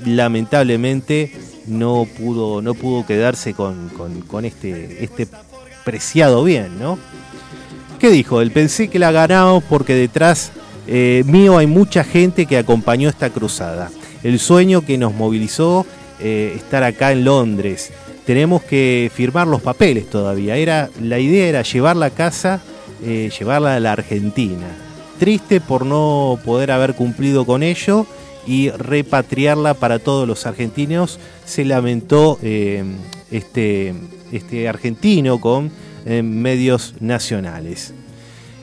lamentablemente 0.05 1.31
no 1.67 2.05
pudo, 2.17 2.61
no 2.61 2.73
pudo 2.73 3.05
quedarse 3.05 3.53
con, 3.53 3.89
con- 4.27 4.45
este, 4.45 5.03
este 5.03 5.27
preciado 5.85 6.43
bien, 6.43 6.79
¿no? 6.79 6.97
¿Qué 7.99 8.09
dijo? 8.09 8.41
Él 8.41 8.51
pensé 8.51 8.89
que 8.89 8.99
la 8.99 9.11
ganamos 9.11 9.63
porque 9.63 9.95
detrás 9.95 10.51
eh, 10.87 11.23
mío 11.25 11.57
hay 11.57 11.67
mucha 11.67 12.03
gente 12.03 12.45
que 12.45 12.57
acompañó 12.57 13.09
esta 13.09 13.29
cruzada. 13.29 13.89
El 14.23 14.39
sueño 14.39 14.81
que 14.81 14.97
nos 14.97 15.13
movilizó 15.13 15.85
eh, 16.19 16.53
estar 16.55 16.83
acá 16.83 17.11
en 17.11 17.23
Londres. 17.23 17.91
Tenemos 18.25 18.63
que 18.63 19.11
firmar 19.13 19.47
los 19.47 19.61
papeles 19.61 20.09
todavía. 20.09 20.57
Era, 20.57 20.89
la 21.01 21.19
idea 21.19 21.47
era 21.47 21.61
llevarla 21.61 22.07
a 22.07 22.09
casa, 22.11 22.61
eh, 23.03 23.29
llevarla 23.37 23.75
a 23.75 23.79
la 23.79 23.93
Argentina. 23.93 24.67
Triste 25.19 25.61
por 25.61 25.85
no 25.85 26.39
poder 26.43 26.71
haber 26.71 26.93
cumplido 26.93 27.45
con 27.45 27.63
ello 27.63 28.05
y 28.45 28.69
repatriarla 28.69 29.73
para 29.75 29.99
todos 29.99 30.27
los 30.27 30.45
argentinos. 30.45 31.19
Se 31.45 31.65
lamentó 31.65 32.37
eh, 32.41 32.83
este, 33.31 33.93
este 34.31 34.67
argentino 34.67 35.39
con 35.39 35.71
medios 36.05 36.93
nacionales. 37.01 37.93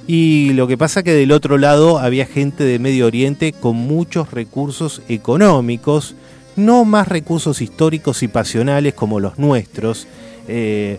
Y 0.07 0.53
lo 0.53 0.67
que 0.67 0.77
pasa 0.77 1.03
que 1.03 1.13
del 1.13 1.33
otro 1.33 1.57
lado 1.57 1.99
había 1.99 2.27
gente 2.27 2.65
de 2.65 2.79
Medio 2.79 3.07
Oriente 3.07 3.53
con 3.53 3.77
muchos 3.77 4.31
recursos 4.33 5.01
económicos, 5.09 6.15
no 6.57 6.85
más 6.85 7.09
recursos 7.09 7.61
históricos 7.61 8.23
y 8.23 8.29
pasionales 8.29 8.95
como 8.95 9.21
los 9.21 9.39
nuestros. 9.39 10.07
eh, 10.49 10.99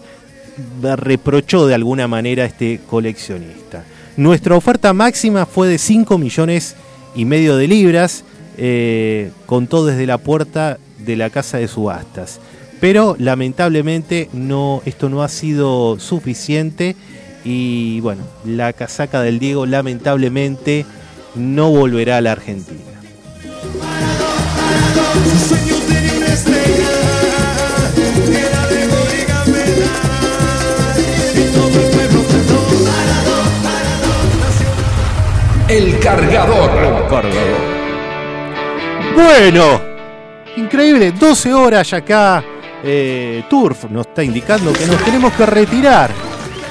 reprochó 0.81 1.67
de 1.67 1.75
alguna 1.75 2.07
manera 2.07 2.45
este 2.45 2.79
coleccionista. 2.89 3.83
Nuestra 4.15 4.55
oferta 4.55 4.93
máxima 4.93 5.45
fue 5.45 5.67
de 5.67 5.77
5 5.77 6.17
millones 6.17 6.75
y 7.15 7.25
medio 7.25 7.57
de 7.57 7.67
libras. 7.67 8.23
eh, 8.57 9.31
contó 9.45 9.85
desde 9.85 10.05
la 10.05 10.17
puerta 10.17 10.77
de 10.99 11.17
la 11.17 11.29
casa 11.29 11.57
de 11.57 11.67
subastas. 11.67 12.39
Pero 12.79 13.17
lamentablemente 13.19 14.29
no, 14.31 14.81
esto 14.85 15.09
no 15.09 15.23
ha 15.23 15.27
sido 15.27 15.99
suficiente 15.99 16.95
y 17.43 17.99
bueno, 17.99 18.23
la 18.45 18.71
casaca 18.73 19.21
del 19.21 19.39
Diego 19.39 19.65
lamentablemente 19.65 20.85
no 21.35 21.69
volverá 21.69 22.17
a 22.17 22.21
la 22.21 22.31
Argentina. 22.31 22.94
El 35.68 35.99
cargador. 35.99 37.09
Bueno, 39.16 39.82
increíble, 40.57 41.11
12 41.11 41.53
horas 41.53 41.89
ya 41.89 41.97
acá. 41.97 42.43
eh, 42.84 43.43
Turf 43.49 43.86
nos 43.89 44.07
está 44.07 44.24
indicando 44.24 44.72
que 44.72 44.86
nos 44.86 45.03
tenemos 45.03 45.34
que 45.34 45.45
retirar. 45.45 46.11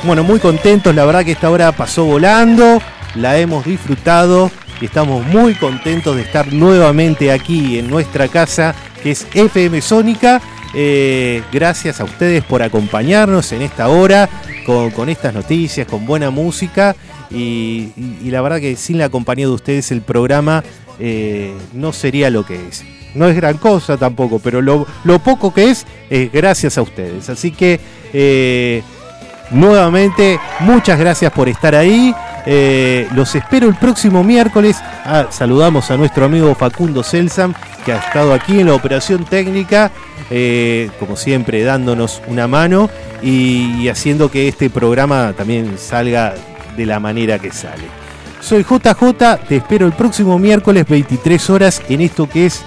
Bueno, 0.04 0.22
muy 0.22 0.38
contentos, 0.38 0.94
la 0.94 1.04
verdad 1.04 1.24
que 1.24 1.32
esta 1.32 1.50
hora 1.50 1.72
pasó 1.72 2.04
volando, 2.04 2.80
la 3.16 3.38
hemos 3.38 3.64
disfrutado 3.64 4.50
y 4.80 4.86
estamos 4.86 5.24
muy 5.26 5.54
contentos 5.54 6.16
de 6.16 6.22
estar 6.22 6.52
nuevamente 6.52 7.30
aquí 7.30 7.78
en 7.78 7.88
nuestra 7.88 8.28
casa, 8.28 8.74
que 9.02 9.12
es 9.12 9.26
FM 9.34 9.80
Sónica. 9.80 10.40
Eh, 10.74 11.42
gracias 11.52 12.00
a 12.00 12.04
ustedes 12.04 12.42
por 12.42 12.62
acompañarnos 12.62 13.52
en 13.52 13.62
esta 13.62 13.88
hora 13.88 14.28
con, 14.64 15.08
estas 15.08 15.32
noticias, 15.34 15.86
con 15.86 16.04
buena 16.04 16.30
música. 16.30 16.96
Y, 17.30 17.90
la 18.24 18.40
verdad 18.42 18.60
que 18.60 18.76
sin 18.76 18.98
la 18.98 19.08
compañía 19.08 19.46
de 19.46 19.52
ustedes 19.52 19.90
el 19.92 20.02
programa 20.02 20.62
eh, 20.98 21.54
no 21.72 21.92
sería 21.92 22.30
lo 22.30 22.44
que 22.44 22.68
es. 22.68 22.84
No 23.14 23.28
es 23.28 23.36
gran 23.36 23.58
cosa 23.58 23.96
tampoco, 23.96 24.40
pero 24.40 24.60
lo, 24.60 24.86
lo 25.04 25.20
poco 25.20 25.54
que 25.54 25.70
es 25.70 25.86
es 26.10 26.32
gracias 26.32 26.76
a 26.78 26.82
ustedes. 26.82 27.28
Así 27.28 27.52
que 27.52 27.80
eh, 28.12 28.82
nuevamente 29.50 30.40
muchas 30.60 30.98
gracias 30.98 31.30
por 31.32 31.48
estar 31.48 31.74
ahí. 31.74 32.12
Eh, 32.46 33.08
los 33.14 33.34
espero 33.34 33.68
el 33.68 33.74
próximo 33.74 34.22
miércoles. 34.22 34.76
Ah, 35.04 35.26
saludamos 35.30 35.90
a 35.90 35.96
nuestro 35.96 36.24
amigo 36.24 36.54
Facundo 36.54 37.02
Celsam, 37.02 37.54
que 37.84 37.92
ha 37.92 37.98
estado 37.98 38.34
aquí 38.34 38.60
en 38.60 38.66
la 38.66 38.74
operación 38.74 39.24
técnica, 39.24 39.90
eh, 40.30 40.90
como 40.98 41.16
siempre, 41.16 41.62
dándonos 41.62 42.22
una 42.28 42.46
mano 42.46 42.90
y, 43.22 43.82
y 43.82 43.88
haciendo 43.88 44.30
que 44.30 44.48
este 44.48 44.70
programa 44.70 45.32
también 45.36 45.78
salga 45.78 46.34
de 46.76 46.86
la 46.86 47.00
manera 47.00 47.38
que 47.38 47.50
sale. 47.50 47.84
Soy 48.40 48.62
JJ, 48.62 49.46
te 49.48 49.56
espero 49.56 49.86
el 49.86 49.92
próximo 49.92 50.38
miércoles 50.38 50.86
23 50.86 51.50
horas 51.50 51.82
en 51.88 52.02
esto 52.02 52.28
que 52.28 52.46
es 52.46 52.62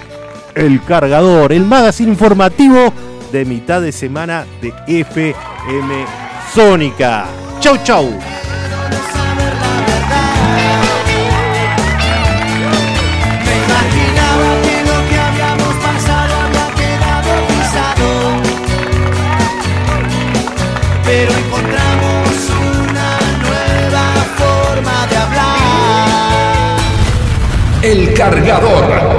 El 0.56 0.84
Cargador, 0.84 1.54
el 1.54 1.66
magazine 1.66 2.10
informativo 2.10 2.92
de 3.32 3.46
mitad 3.46 3.82
de 3.82 3.92
semana 3.92 4.46
de 4.60 4.74
FM 4.88 6.06
Sónica. 6.54 7.28
Chau, 7.60 7.78
chau. 7.84 8.10
El 27.82 28.14
cargador. 28.14 29.16